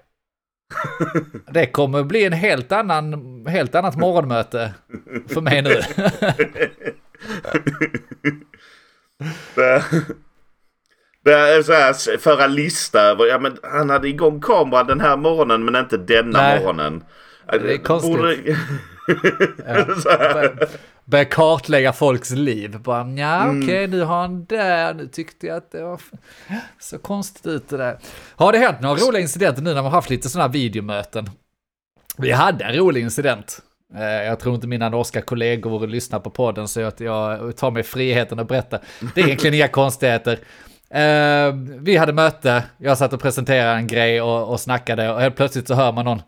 [1.51, 3.13] Det kommer bli en helt annan,
[3.47, 4.73] helt annat morgonmöte
[5.33, 5.75] för mig nu.
[9.55, 9.83] Det,
[11.23, 15.17] det är så här, föra lista över, ja men han hade igång kameran den här
[15.17, 16.59] morgonen men inte denna Nej.
[16.59, 17.03] morgonen.
[17.51, 18.17] Det är konstigt.
[18.17, 18.57] Borde-
[19.07, 20.67] Bör-
[21.05, 22.79] Börja kartlägga folks liv.
[22.79, 23.63] Bara, ja Mm.
[23.63, 26.01] okej, nu har han där, nu tyckte jag att det var
[26.79, 27.97] så konstigt ut det där.
[28.35, 31.29] Har det hänt några roliga incidenter nu när man haft lite sådana här videomöten?
[32.17, 33.59] Vi hade en rolig incident.
[33.95, 37.83] Eh, Jag tror inte mina norska kollegor lyssnar på podden så att jag tar mig
[37.83, 38.79] friheten att berätta.
[39.15, 40.39] Det är egentligen inga konstigheter.
[40.89, 45.35] Eh, Vi hade möte, jag satt och presenterade en grej och, och snackade och helt
[45.35, 46.21] plötsligt så hör man någon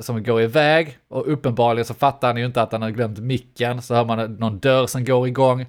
[0.00, 3.82] som går iväg och uppenbarligen så fattar han ju inte att han har glömt micken.
[3.82, 5.66] Så hör man någon dörr som går igång.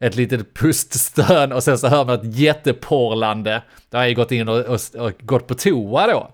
[0.00, 3.62] Ett litet puststön och sen så hör man ett jätteporlande.
[3.90, 6.30] Där har jag gått in och, och, och gått på toa då.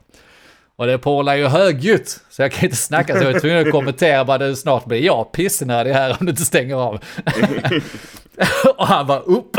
[0.80, 3.72] Och det porlar ju högljutt, så jag kan inte snacka så jag är tvungen att
[3.72, 6.94] kommentera bara det snart blir jag pissnödig här om du inte stänger av.
[8.76, 9.56] och han var upp,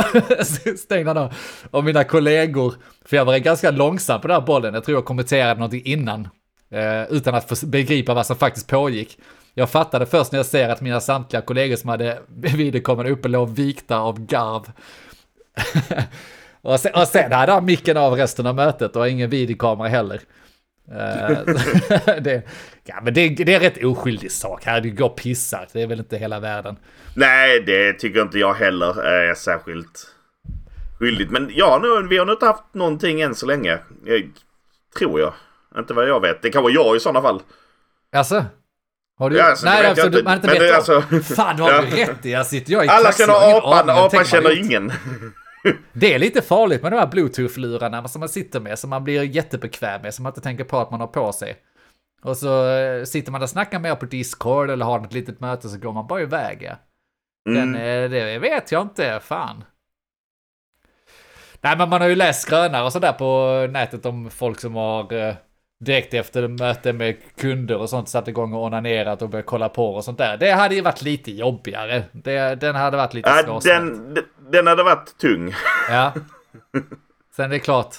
[0.77, 1.33] stängde han av.
[1.71, 2.73] Och mina kollegor,
[3.05, 6.27] för jag var ganska långsam på den här bollen, jag tror jag kommenterade någonting innan.
[6.71, 9.19] Eh, utan att begripa vad som faktiskt pågick.
[9.53, 12.19] Jag fattade först när jag ser att mina samtliga kollegor som hade
[12.57, 14.71] videokameran uppe låg vikta av garv.
[16.61, 20.21] och, sen, och sen hade han micken av resten av mötet och ingen videokamera heller.
[20.91, 21.37] Eh,
[22.21, 22.41] det,
[22.83, 24.65] ja, men det, det är en rätt oskyldig sak.
[24.65, 25.67] Här, du går och pissar.
[25.73, 26.77] Det är väl inte hela världen.
[27.15, 30.07] Nej, det tycker inte jag heller är särskilt
[30.99, 31.31] skyldigt.
[31.31, 33.79] Men ja, nu, vi har nog inte haft någonting än så länge.
[34.05, 34.31] Jag,
[34.97, 35.33] tror jag.
[35.77, 36.41] Inte vad jag vet.
[36.41, 37.41] Det kan vara jag i sådana fall.
[38.15, 38.45] Alltså?
[39.19, 39.37] Har du?
[39.37, 41.01] Ja, alltså, Nej, alltså, du, man inte Men det är alltså-
[41.35, 41.81] Fan, du har Ja.
[41.81, 42.31] rätt i.
[42.31, 44.91] Jag sitter jag i Alla känner apan, apan känner ingen.
[45.93, 49.23] Det är lite farligt med de här bluetooth-lurarna som man sitter med, som man blir
[49.23, 51.55] jättebekväm med, som man inte tänker på att man har på sig.
[52.23, 55.69] Och så eh, sitter man och snackar med på Discord eller har något litet möte
[55.69, 56.57] så går man bara iväg.
[56.63, 56.75] Ja.
[57.53, 58.03] Den, Mm.
[58.03, 59.63] eh, det vet jag inte, fan.
[61.61, 65.13] Nej, men man har ju läst skrönor och sådär på nätet om folk som har
[65.13, 65.33] eh,
[65.85, 69.95] direkt efter möte med kunder och sånt satt igång och onanerat och börjat kolla på
[69.95, 70.37] och sånt där.
[70.37, 72.03] Det hade ju varit lite jobbigare.
[72.11, 74.15] Det, den hade varit lite Ja, svårsmält.
[74.15, 75.53] den, den- hade varit tung.
[75.89, 76.13] Ja.
[77.35, 77.95] Sen är det klart.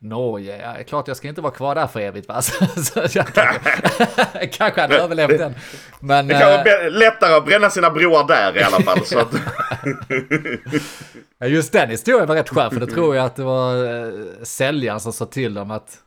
[0.00, 2.42] Norge, ja, det är klart jag ska inte vara kvar där för evigt va.
[2.76, 5.54] Så, så jag kanske, kanske hade överlevt den.
[6.00, 9.04] Men Det kan vara eh, lättare att bränna sina broar där i alla fall.
[9.04, 9.34] Så att,
[11.46, 15.00] just den historien var rätt skön för det tror jag att det var eh, säljaren
[15.00, 15.98] som sa till dem att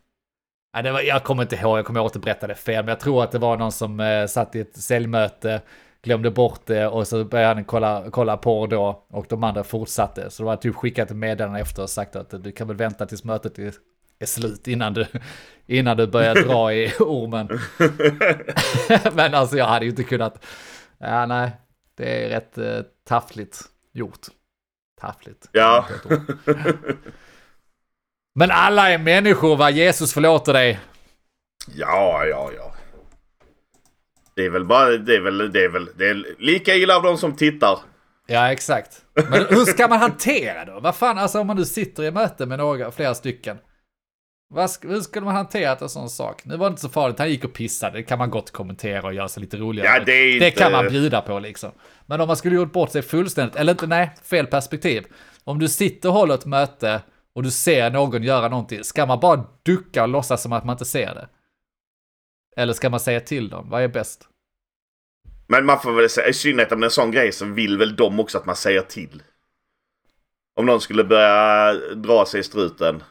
[0.75, 3.23] Ja, det var, jag kommer inte ihåg, jag kommer återberätta det fel, men jag tror
[3.23, 5.61] att det var någon som eh, satt i ett säljmöte,
[6.01, 10.29] glömde bort det och så började han kolla, kolla på då och de andra fortsatte.
[10.29, 13.05] Så det var typ skickat ett meddelande efter och sagt att du kan väl vänta
[13.05, 13.73] tills mötet är,
[14.19, 15.05] är slut innan du,
[15.65, 17.59] innan du börjar dra i ormen.
[19.15, 20.45] men alltså jag hade ju inte kunnat,
[20.97, 21.51] ja nej,
[21.97, 23.61] det är rätt eh, taffligt
[23.93, 24.27] gjort.
[25.01, 25.49] Taffligt.
[25.51, 25.85] Ja.
[26.03, 26.97] Det är inte ett ord.
[28.35, 29.69] Men alla är människor, va?
[29.69, 30.79] Jesus förlåter dig.
[31.75, 32.71] ja, ja, ja.
[34.35, 37.03] Det är väl bara, det är väl, det är väl, det är lika illa av
[37.03, 37.79] de som tittar.
[38.27, 39.01] Ja, exakt.
[39.29, 40.79] Men hur ska man hantera då?
[40.79, 43.57] Vad fan, alltså om man nu sitter i möte med några, flera stycken.
[44.49, 46.41] Vad hur skulle man hantera en sån sak?
[46.45, 47.97] Nu var det inte så farligt, han gick och pissade.
[47.97, 49.87] Det kan man gott kommentera och göra sig lite roligare.
[49.97, 51.71] Ja, det är det inte- kan man bjuda på liksom.
[52.05, 55.05] Men om man skulle gjort bort sig fullständigt, eller inte, nej, fel perspektiv.
[55.43, 57.01] Om du sitter och håller ett möte
[57.35, 60.73] och du ser någon göra någonting, ska man bara ducka och låtsas som att man
[60.73, 61.29] inte ser det?
[62.57, 63.69] Eller ska man säga till dem?
[63.69, 64.27] Vad är bäst?
[65.47, 67.77] Men man får väl säga, i synnerhet om det är en sån grej så vill
[67.77, 69.23] väl de också att man säger till.
[70.55, 73.03] Om någon skulle börja dra sig i struten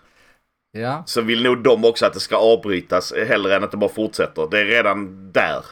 [0.73, 1.03] Ja.
[1.07, 4.49] så vill nog de också att det ska avbrytas hellre än att det bara fortsätter.
[4.51, 5.65] Det är redan där.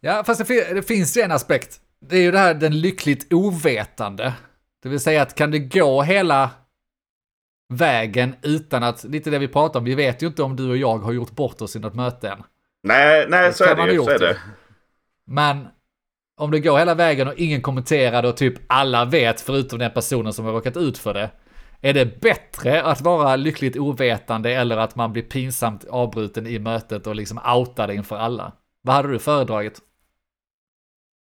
[0.00, 1.80] Ja, fast det, det finns ju en aspekt.
[2.00, 4.32] Det är ju det här den lyckligt ovetande.
[4.82, 6.50] Det vill säga att kan det gå hela
[7.72, 10.76] vägen utan att, lite det vi pratar om, vi vet ju inte om du och
[10.76, 12.42] jag har gjort bort oss i något möte än.
[12.82, 14.04] Nej, nej så är man det ju.
[14.04, 14.36] Så gjort är det.
[15.26, 15.66] Men
[16.36, 20.32] om det går hela vägen och ingen kommenterar och typ alla vet förutom den personen
[20.32, 21.30] som har råkat ut för det.
[21.80, 27.06] Är det bättre att vara lyckligt ovetande eller att man blir pinsamt avbruten i mötet
[27.06, 28.52] och liksom outar det inför alla?
[28.82, 29.80] Vad hade du föredragit?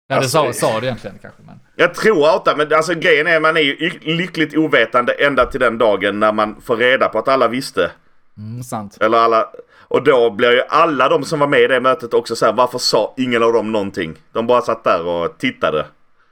[0.07, 1.59] Ja, det Alltså, sa, sa du egentligen kanske, men...
[1.75, 5.77] Jag tror outa, men alltså grejen är man är ju lyckligt ovetande ända till den
[5.77, 7.91] dagen när man får reda på att alla visste.
[8.37, 8.97] Mm, sant.
[9.01, 9.45] Eller alla...
[9.87, 12.53] Och då blir ju alla de som var med i det mötet också så här,
[12.53, 14.15] varför sa ingen av dem någonting?
[14.33, 15.85] De bara satt där och tittade.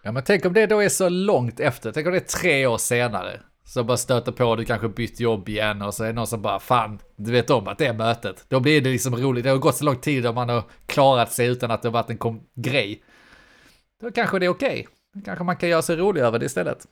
[0.03, 1.91] Ja, men tänk om det då är så långt efter.
[1.91, 3.39] Tänk om det är tre år senare.
[3.65, 6.41] Så bara stöter på, du kanske bytt jobb igen och så är det någon som
[6.41, 8.45] bara, fan, du vet om att det är mötet.
[8.49, 9.43] Då blir det liksom roligt.
[9.43, 11.93] Det har gått så lång tid och man har klarat sig utan att det har
[11.93, 13.03] varit en kom- grej.
[14.03, 14.87] Då kanske det är okej.
[15.13, 16.87] Då kanske man kan göra sig rolig över det istället.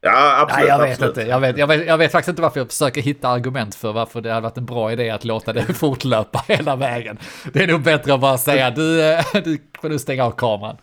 [0.00, 0.68] Ja, absolut.
[0.68, 1.16] Nej, jag vet absolut.
[1.16, 1.30] inte.
[1.30, 4.20] Jag vet, jag, vet, jag vet faktiskt inte varför jag försöker hitta argument för varför
[4.20, 7.18] det hade varit en bra idé att låta det fortlöpa hela vägen.
[7.52, 10.76] Det är nog bättre att bara säga du, eh, du får nu stänga av kameran.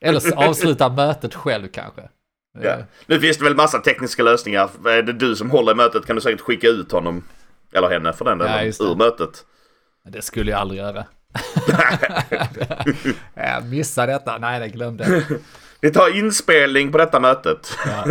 [0.00, 2.02] Eller avsluta mötet själv kanske.
[2.62, 2.76] Ja.
[3.06, 4.70] Nu finns det väl massa tekniska lösningar.
[4.88, 7.24] Är det du som håller i mötet kan du säkert skicka ut honom.
[7.72, 8.72] Eller henne för den Ja, delen.
[8.78, 8.84] det.
[8.84, 9.44] ur mötet.
[10.04, 11.04] Det skulle jag aldrig göra.
[13.34, 14.38] jag missade detta.
[14.38, 15.24] Nej, det glömde.
[15.80, 17.78] Vi tar inspelning på detta mötet.
[17.86, 18.04] Ja.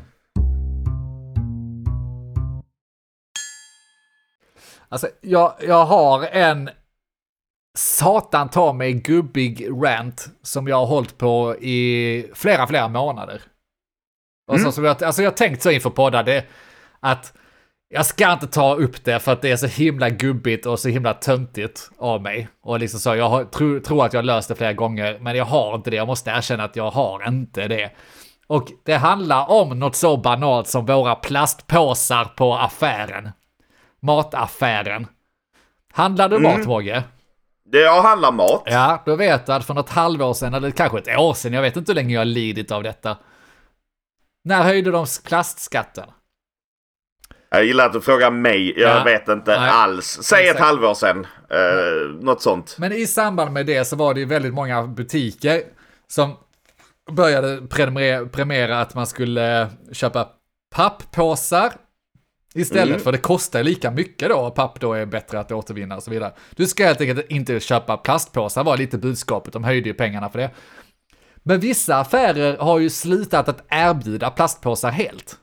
[4.92, 6.70] Alltså, jag, jag har en
[7.78, 13.42] satan ta mig gubbig rant som jag har hållit på i flera, flera månader.
[14.52, 16.44] Och så, som jag, alltså jag har tänkt så inför poddar, det,
[17.00, 17.32] att
[17.92, 20.88] jag ska inte ta upp det för att det är så himla gubbigt och så
[20.88, 22.48] himla töntigt av mig.
[22.62, 25.36] Och liksom så, jag har, tror, tror att jag har löst det flera gånger, men
[25.36, 25.96] jag har inte det.
[25.96, 27.90] Jag måste erkänna att jag har inte det.
[28.46, 33.30] Och det handlar om något så banalt som våra plastpåsar på affären.
[34.02, 35.06] Mataffären.
[35.92, 37.02] Handlar du mat, Mogge?
[37.64, 38.62] Det jag handlar mat.
[38.66, 41.62] Ja, då vet du att för något halvår sedan, eller kanske ett år sedan, jag
[41.62, 43.16] vet inte hur länge jag har lidit av detta.
[44.44, 46.04] När höjde de plastskatten?
[47.50, 48.80] Jag gillar att du frågar mig.
[48.80, 49.04] Jag Ja.
[49.04, 49.70] vet inte Nej.
[49.70, 50.18] alls.
[50.22, 50.66] Säg ett Exakt.
[50.66, 51.26] halvår sedan.
[51.54, 52.76] Uh, något sånt.
[52.78, 55.62] Men i samband med det så var det ju väldigt många butiker
[56.08, 56.36] som
[57.12, 57.66] började
[58.32, 60.28] premiera att man skulle köpa
[60.74, 61.72] papppåsar
[62.54, 63.00] istället Mm.
[63.00, 66.10] för det kostar lika mycket då och papp då är bättre att återvinna och så
[66.10, 66.32] vidare.
[66.56, 70.38] Du ska helt enkelt inte köpa plastpåsar var lite budskapet, de höjde ju pengarna för
[70.38, 70.50] det.
[71.42, 75.36] Men vissa affärer har ju slutat att erbjuda plastpåsar helt.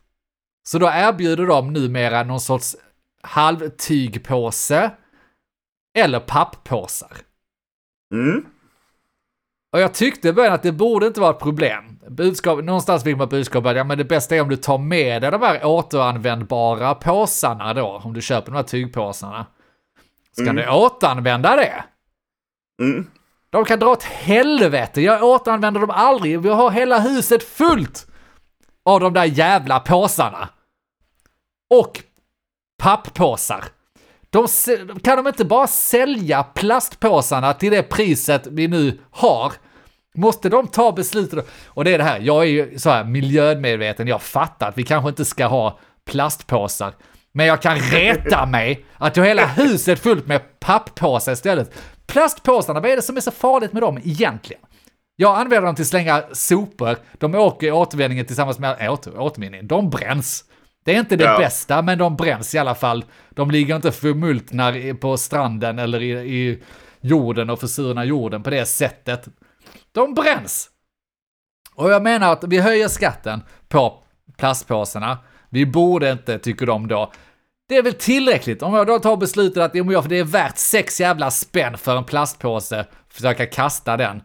[0.67, 2.75] Så då erbjuder de numera någon sorts
[3.23, 4.91] halvtygpåse
[5.97, 7.11] eller papppåsar.
[8.13, 8.45] Mm.
[9.73, 11.99] Och jag tyckte i början att det borde inte vara ett problem.
[12.09, 15.21] Budskap, någonstans fick man budskapet att ja, men det bästa är om du tar med
[15.21, 19.45] dig de här återanvändbara påsarna då, om du köper de här tygpåsarna.
[20.31, 21.83] Så kan du återanvända det.
[22.81, 23.07] Mm.
[23.49, 26.39] De kan dra åt helvete, jag återanvänder dem aldrig.
[26.41, 28.07] Vi har hela huset fullt
[28.85, 30.49] av de där jävla påsarna.
[31.69, 32.03] Och
[32.83, 33.63] papppåsar.
[34.29, 34.47] De,
[35.03, 39.53] kan de inte bara sälja plastpåsarna till det priset vi nu har?
[40.15, 41.49] Måste de ta beslutet?
[41.65, 44.83] Och det är det här, jag är ju så här miljömedveten, jag fattar att vi
[44.83, 46.93] kanske inte ska ha plastpåsar.
[47.31, 51.73] Men jag kan reta mig att jag har hela huset fullt med papppåsar istället.
[52.07, 54.61] Plastpåsarna, vad är det som är så farligt med dem egentligen?
[55.15, 59.67] Jag använder dem till att slänga sopor, de åker i återvinningen tillsammans med åter, återvinningen,
[59.67, 60.43] de bränns.
[60.87, 61.37] Det är inte det Ja.
[61.37, 63.05] bästa, men de bränns i alla fall.
[63.29, 66.63] De ligger inte förmultnar på stranden eller i, i
[67.01, 69.27] jorden och försurnar jorden på det sättet.
[69.91, 70.69] De bränns!
[71.75, 74.03] Och jag menar att vi höjer skatten på
[74.37, 75.17] plastpåsarna.
[75.49, 77.11] Vi borde inte, tycker de då.
[77.69, 80.57] Det är väl tillräckligt om jag då tar beslutet att jag- för det är värt
[80.57, 84.21] sex jävla spänn för en plastpåse, försöka kasta den.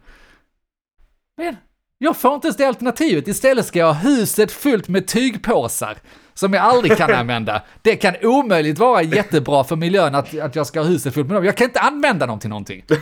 [1.37, 1.55] Men
[1.97, 3.27] jag får inte ens det alternativet.
[3.27, 5.97] Istället ska jag ha huset fullt med tygpåsar
[6.33, 7.61] som jag aldrig kan använda.
[7.81, 11.37] Det kan omöjligt vara jättebra för miljön att, att jag ska ha huset fullt med
[11.37, 11.45] dem.
[11.45, 12.85] Jag kan inte använda dem till någonting.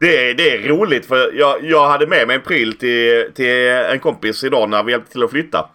[0.00, 3.68] Det, är, det är roligt för jag, jag hade med mig en pryl till, till
[3.68, 5.70] en kompis idag när vi hjälpte till att flytta.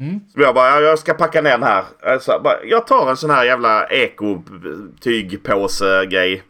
[0.00, 0.20] Mm.
[0.34, 1.84] Så jag bara, jag ska packa ner den här.
[2.02, 6.42] Alltså, bara, jag tar en sån här jävla ekotygpåse-grej.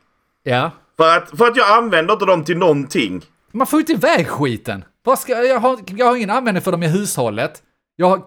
[0.42, 0.70] Ja.
[0.96, 3.22] För att, för att jag använder inte dem till någonting.
[3.52, 4.84] Man får ju inte iväg skiten.
[5.04, 7.62] Vad ska, jag, har, jag har ingen användning för dem i hushållet.
[7.96, 8.22] Jag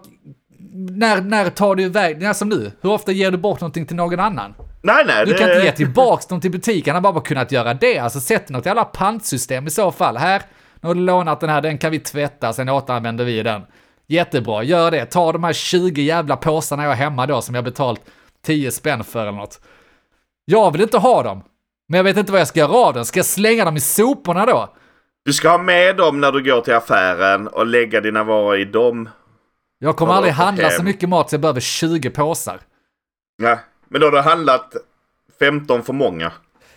[0.72, 3.96] när, när tar du iväg, när som nu, hur ofta ger du bort någonting till
[3.96, 4.54] någon annan?
[4.82, 5.26] Nej, nej.
[5.26, 7.98] Du det, kan inte ge tillbaks dem till butiken, han har bara kunnat göra det.
[7.98, 10.16] Alltså sätt något jävla pantsystem i så fall.
[10.16, 10.42] Här,
[10.80, 13.62] nu har du lånat den här, den kan vi tvätta, sen återanvänder vi den.
[14.06, 15.06] Jättebra, gör det.
[15.06, 18.00] Ta de här 20 jävla påsarna jag har hemma då som jag betalt
[18.46, 19.60] 10 spänn för eller något.
[20.44, 21.42] Jag vill inte ha dem.
[21.88, 23.04] Men jag vet inte vad jag ska göra av dem.
[23.04, 24.74] Ska jag slänga dem i soporna då?
[25.24, 28.64] Du ska ha med dem när du går till affären och lägga dina varor i
[28.64, 29.08] dem.
[29.82, 32.60] Jag kommer aldrig handla så mycket mat så jag behöver 20 påsar.
[33.38, 33.58] Nej,
[33.88, 34.76] men då har du handlat
[35.38, 36.32] 15 för många.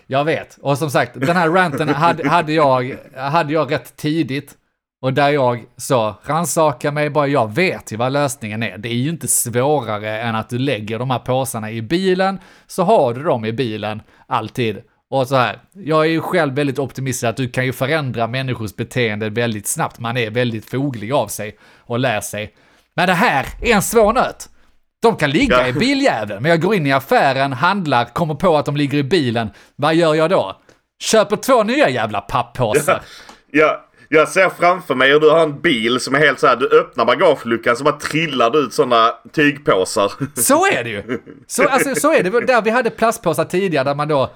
[0.08, 0.58] Jag vet.
[0.62, 4.58] Och som sagt, den här ranten hade, hade, jag, hade jag rätt tidigt.
[5.02, 8.78] Och där jag sa, rannsaka mig bara, jag vet ju vad lösningen är.
[8.78, 12.84] Det är ju inte svårare än att du lägger de här påsarna i bilen, så
[12.84, 14.82] har du dem i bilen alltid.
[15.10, 18.76] Och så här, jag är ju själv väldigt optimistisk att du kan ju förändra människors
[18.76, 20.00] beteende väldigt snabbt.
[20.00, 22.54] Man är väldigt foglig av sig och lär sig.
[22.96, 24.50] Men det här är en svår nöt.
[25.02, 25.68] De kan ligga Ja.
[25.68, 29.04] i biljäveln, men jag går in i affären, handlar, kommer på att de ligger i
[29.04, 29.50] bilen.
[29.76, 30.62] Vad gör jag då?
[31.04, 33.02] Köper två nya jävla papppåsar.
[33.52, 33.78] Jag,
[34.10, 36.56] Jag ser framför mig hur du har en bil som är helt så här.
[36.56, 40.12] Du öppnar bagageluckan så bara trillar det ut sådana tygpåsar.
[40.42, 41.20] Så är det ju!
[41.48, 42.46] Så, alltså, så är det.
[42.46, 44.30] Där vi hade plastpåsar tidigare där man då,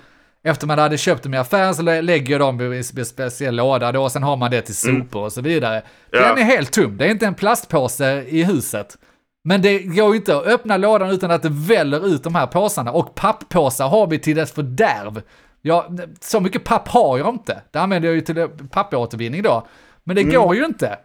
[0.47, 3.91] efter man hade köpt dem i affären så lä- lägger de i en speciell låda
[3.91, 5.81] då och sen har man det till sopor och så vidare.
[6.11, 6.19] Ja.
[6.27, 6.97] Den är helt tom.
[6.97, 8.97] Det är inte en plastpåse i huset.
[9.43, 12.47] Men det går ju inte att öppna lådan utan att det väller ut de här
[12.47, 12.91] påsarna.
[12.91, 15.21] Och papppåsar har vi till dess fördärv.
[15.61, 15.87] Ja,
[16.21, 17.61] så mycket papp har jag inte.
[17.71, 19.67] Det använder jag ju till pappåtervinning då.
[20.03, 20.97] Men det går ju inte.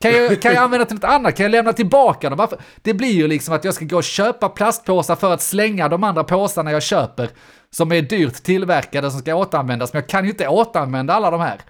[0.00, 1.36] Kan jag, kan jag använda till något annat?
[1.36, 2.38] Kan jag lämna tillbaka dem?
[2.38, 2.58] Varför?
[2.82, 6.04] Det blir ju liksom att jag ska gå och köpa plastpåsar för att slänga de
[6.04, 7.28] andra påsarna jag köper.
[7.70, 9.92] Som är dyrt tillverkade som ska återanvändas.
[9.92, 11.60] Men jag kan ju inte återanvända alla de här.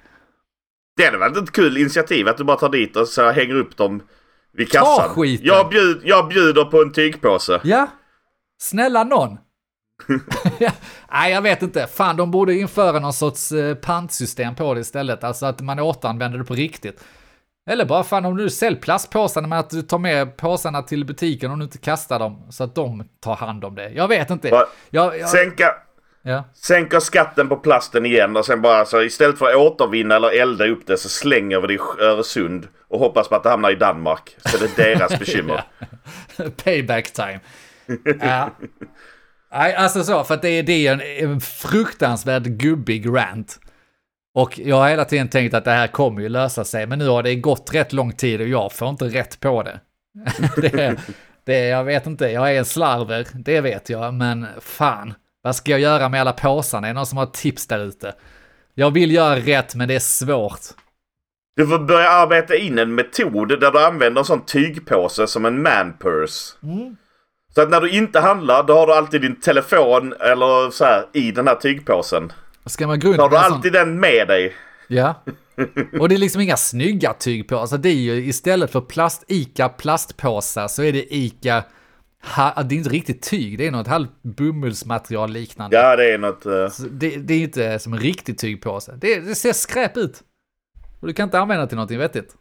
[0.96, 3.76] Det är väl ett kul initiativ att du bara tar dit och så hänger upp
[3.76, 4.02] dem
[4.52, 5.08] vid Ta kassan.
[5.14, 5.46] skiten.
[5.46, 7.60] Jag, bjud, jag bjuder på en tygpåse.
[7.64, 7.86] Ja,
[8.60, 9.38] snälla någon.
[11.12, 11.86] Nej, jag vet inte.
[11.86, 15.24] Fan, de borde införa någon sorts eh, pantsystem på det istället.
[15.24, 17.04] Alltså att man återanvänder det på riktigt.
[17.70, 21.50] Eller bara fan om du säljer plastpåsar, men att du tar med påsarna till butiken
[21.50, 23.90] och du inte kastar dem så att de tar hand om det.
[23.90, 24.48] Jag vet inte.
[24.48, 25.74] Jag, jag, Sänka,
[26.28, 26.44] ja.
[26.54, 30.66] sänka skatten på plasten igen och sen bara så istället för att återvinna eller elda
[30.66, 33.74] upp det så slänger vi det i Öresund och hoppas på att det hamnar i
[33.74, 34.36] Danmark.
[34.44, 35.64] Så det är deras bekymmer.
[36.64, 37.40] Payback time.
[38.20, 38.50] Ja.
[39.52, 43.60] Nej, alltså så, för att det är, det är en, en fruktansvärt gubbig rant.
[44.34, 47.08] Och jag har hela tiden tänkt att det här kommer ju lösa sig, men nu
[47.08, 49.80] har det gått rätt lång tid och jag får inte rätt på det.
[50.56, 50.96] det,
[51.44, 55.70] det jag vet inte, jag är en slarver, det vet jag, men fan, vad ska
[55.70, 56.86] jag göra med alla påsarna?
[56.86, 58.14] Är det någon som har tips där ute?
[58.74, 60.60] Jag vill göra rätt, men det är svårt.
[61.56, 65.62] Du får börja arbeta in en metod där du använder en sån tygpåse som en
[65.62, 66.54] manpurse.
[67.54, 71.06] Så att när du inte handlar då har du alltid din telefon eller så här
[71.12, 72.32] i den här tygpåsen.
[72.66, 74.54] Ska man gå runt Då har du en sån- alltid den med dig.
[74.88, 75.14] Ja.
[76.00, 77.58] Och det är liksom inga snygga tyg på.
[77.58, 81.64] Alltså det är ju istället för plast, ICA plastpåsar så är det ICA,
[82.22, 85.76] ha, det är inte riktigt tyg, det är något halvt bomullsmaterial liknande.
[85.76, 86.42] Ja det är något...
[86.72, 88.94] Så det, det är inte som en riktig tygpåse.
[89.00, 90.22] Det, det ser skräp ut.
[91.00, 92.34] Och du kan inte använda till någonting vettigt.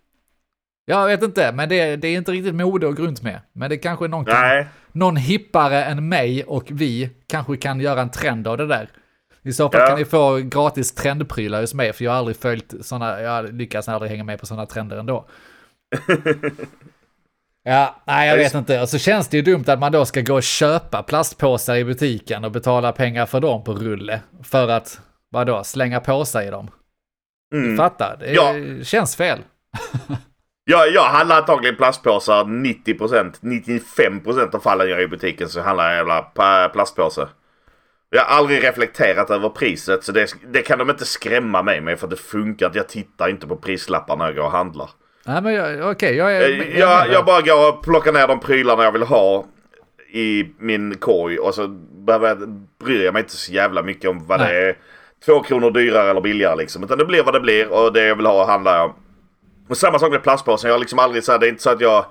[0.85, 3.41] Jag vet inte, men det, det är inte riktigt mode att gå runt med.
[3.53, 8.01] Men det kanske är någon, kan, någon hippare än mig och vi kanske kan göra
[8.01, 8.89] en trend av det där.
[9.43, 9.87] I så fall Ja.
[9.87, 13.89] kan ni få gratis trendprylar hos mig, för jag har aldrig följt sådana, jag lyckas
[13.89, 15.27] aldrig hänga med på sådana trender ändå.
[17.69, 18.81] Ja, nej jag vet inte.
[18.81, 21.83] Och så känns det ju dumt att man då ska gå och köpa plastpåsar i
[21.85, 24.21] butiken och betala pengar för dem på rulle.
[24.43, 24.99] För att,
[25.29, 26.69] vadå, slänga påsar i dem.
[27.53, 27.77] Mm.
[27.77, 28.17] Fattar?
[28.19, 28.53] Det Ja.
[28.83, 29.39] känns fel.
[30.69, 33.33] Jag, jag handlar antagligen plastpåsar 90%.
[33.41, 36.21] 95% av fallen jag är i butiken så handlar jag jävla
[36.69, 37.27] plastpåse.
[38.09, 41.99] Jag har aldrig reflekterat över priset så det, det kan de inte skrämma mig med
[41.99, 42.77] för det funkar inte.
[42.77, 44.89] Jag tittar inte på prislappar när jag går och handlar.
[45.27, 46.41] Nej men jag- okej, jag är...
[46.49, 49.45] Jag, jag jag, jag bara går och plockar ner de prylarna jag vill ha
[50.11, 51.67] i min korg och så
[52.05, 52.49] behöver jag,
[52.83, 54.53] bryr jag mig inte så jävla mycket om vad Nej.
[54.53, 54.77] det är.
[55.25, 56.83] Två kronor dyrare eller billigare liksom.
[56.83, 58.93] Utan det blir vad det blir och det jag vill ha handlar jag.
[59.69, 60.67] Och samma sak med plastpåsen.
[60.67, 62.05] Jag har liksom aldrig så här, det är inte så att jag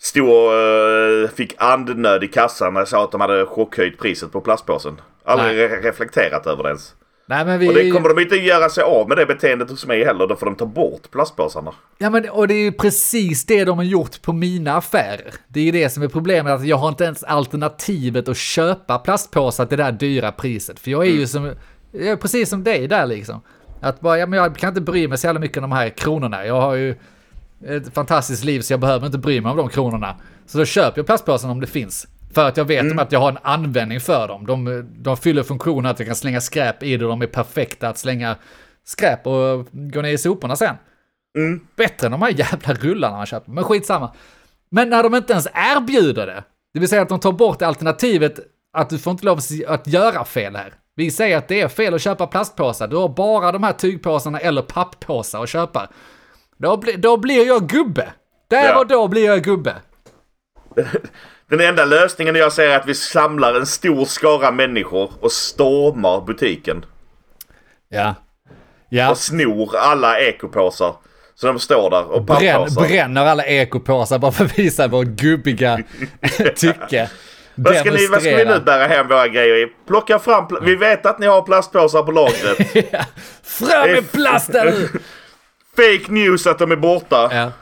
[0.00, 4.32] stod och eh, fick andnöd i kassan när jag sa att de hade chockhöjt priset
[4.32, 5.00] på plastpåsen.
[5.24, 6.94] Aldrig re- reflekterat över det ens.
[7.30, 7.68] Nej men vi...
[7.68, 10.26] Och det kommer de inte göra sig av med det beteendet hos mig heller.
[10.26, 11.74] Då får de ta bort plastpåsarna.
[11.98, 15.34] Ja men och det är ju precis det de har gjort på mina affärer.
[15.48, 18.98] Det är ju det som är problemet, att jag har inte ens alternativet att köpa
[18.98, 20.80] plastpåsar till det där dyra priset.
[20.80, 21.54] För jag är ju som,
[21.92, 23.40] jag är precis som dig där liksom.
[23.80, 25.88] Att bara, ja men jag kan inte bry mig så jävla mycket om de här
[25.88, 26.46] kronorna.
[26.46, 26.94] Jag har ju
[27.66, 30.16] ett fantastiskt liv så jag behöver inte bry mig om de kronorna.
[30.46, 32.06] Så då köper jag plastpåsen om det finns.
[32.34, 34.46] För att jag vet om att jag har en användning för dem.
[34.46, 37.98] De, de fyller funktionen att jag kan slänga skräp i det de är perfekta att
[37.98, 38.36] slänga
[38.84, 40.74] skräp och gå ner i soporna sen.
[41.76, 44.14] Bättre än de här jävla rullarna man köper, men skitsamma.
[44.70, 48.38] Men när de inte ens erbjuder det, det vill säga att de tar bort alternativet
[48.72, 50.72] att du får inte lov att göra fel här.
[50.94, 54.38] Vi säger att det är fel att köpa plastpåsar, du har bara de här tygpåsarna
[54.38, 55.88] eller papppåsar att köpa.
[56.56, 58.08] Då, bli, då blir jag gubbe.
[58.48, 58.78] Där Ja.
[58.78, 59.74] och då blir jag gubbe.
[61.50, 66.20] Den enda lösningen jag ser är att vi samlar en stor skara människor och stormar
[66.20, 66.84] butiken.
[67.88, 68.14] Ja.
[68.88, 69.10] Ja.
[69.10, 70.94] Och snor alla ekopåsar.
[71.34, 72.88] Så de står där och papppåsar.
[72.88, 75.78] bränner alla ekopåsar bara för att visa vår gubbiga
[76.56, 77.10] tycke.
[77.54, 79.72] Vad ska, ni, vad ska vi nu bära hem våra grejer i?
[79.86, 80.46] Plocka fram...
[80.46, 82.86] Pl- vi vet att ni har plastpåsar på lagret.
[83.42, 84.72] Fram med plasten!
[85.76, 87.30] Fake news att de är borta.
[87.32, 87.52] Ja.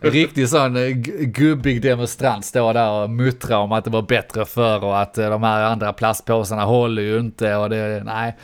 [0.00, 4.44] Riktig sån eh, gu- gubbig demonstrant står där och muttrar om att det var bättre
[4.44, 8.36] förr och att eh, de här andra plastpåsarna håller ju inte och det, nej.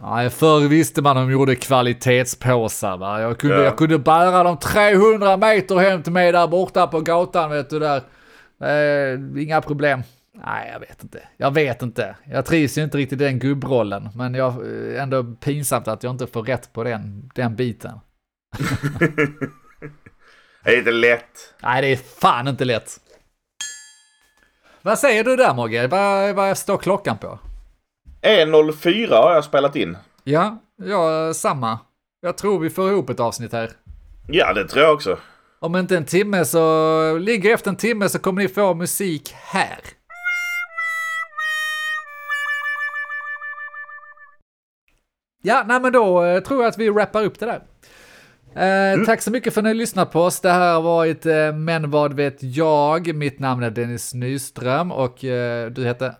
[0.00, 3.20] Nej, förr visste man de gjorde kvalitetspåsar va.
[3.20, 3.62] Jag kunde, Ja.
[3.62, 7.78] jag kunde bära dem 300 meter hem till mig där borta på gatan vet du
[7.78, 8.02] där.
[8.64, 10.02] Eh, inga problem.
[10.46, 11.18] Nej, jag vet inte.
[11.36, 12.16] Jag vet inte.
[12.24, 14.08] Jag trivs ju inte riktigt i den gubbrollen.
[14.14, 17.92] Men jag eh, ändå pinsamt att jag inte får rätt på den, den biten.
[20.64, 21.54] Det är lite lätt.
[21.62, 23.00] Nej, det är fan inte lätt.
[24.82, 25.86] Vad säger du där Mogge?
[25.86, 27.38] Vad, vad står klockan på?
[28.22, 29.96] 1.04 har jag spelat in.
[30.24, 31.78] Ja, ja, samma.
[32.20, 33.70] Jag tror vi får ihop ett avsnitt här.
[34.28, 35.18] Ja, det tror jag också.
[35.58, 39.78] Om inte en timme så, ligger efter en timme så kommer ni få musik här.
[45.42, 47.62] Ja, nej men då eh, tror jag att vi wrappar upp det där.
[48.56, 50.40] Eh, Tack så mycket för att ni har lyssnat på oss.
[50.40, 53.14] Det här har varit eh, Men vad vet jag?
[53.14, 56.14] Mitt namn är Dennis Nyström och eh, du heter?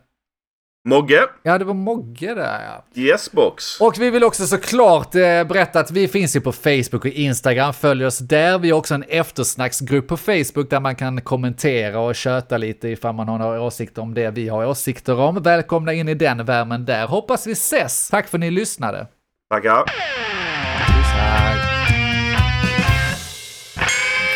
[0.89, 3.03] Mogge, Ja, det var Mogge där ja.
[3.03, 3.81] Yesbox.
[3.81, 7.73] Och vi vill också såklart eh, berätta att vi finns ju på Facebook och Instagram.
[7.73, 8.59] Följ oss där.
[8.59, 13.15] Vi har också en eftersnacksgrupp på Facebook där man kan kommentera och köta lite ifall
[13.15, 15.43] man har några åsikter om det vi har åsikter om.
[15.43, 17.07] Välkomna in i den värmen där.
[17.07, 18.09] Hoppas vi ses.
[18.09, 19.07] Tack för att ni lyssnade.
[19.51, 19.85] Tackar.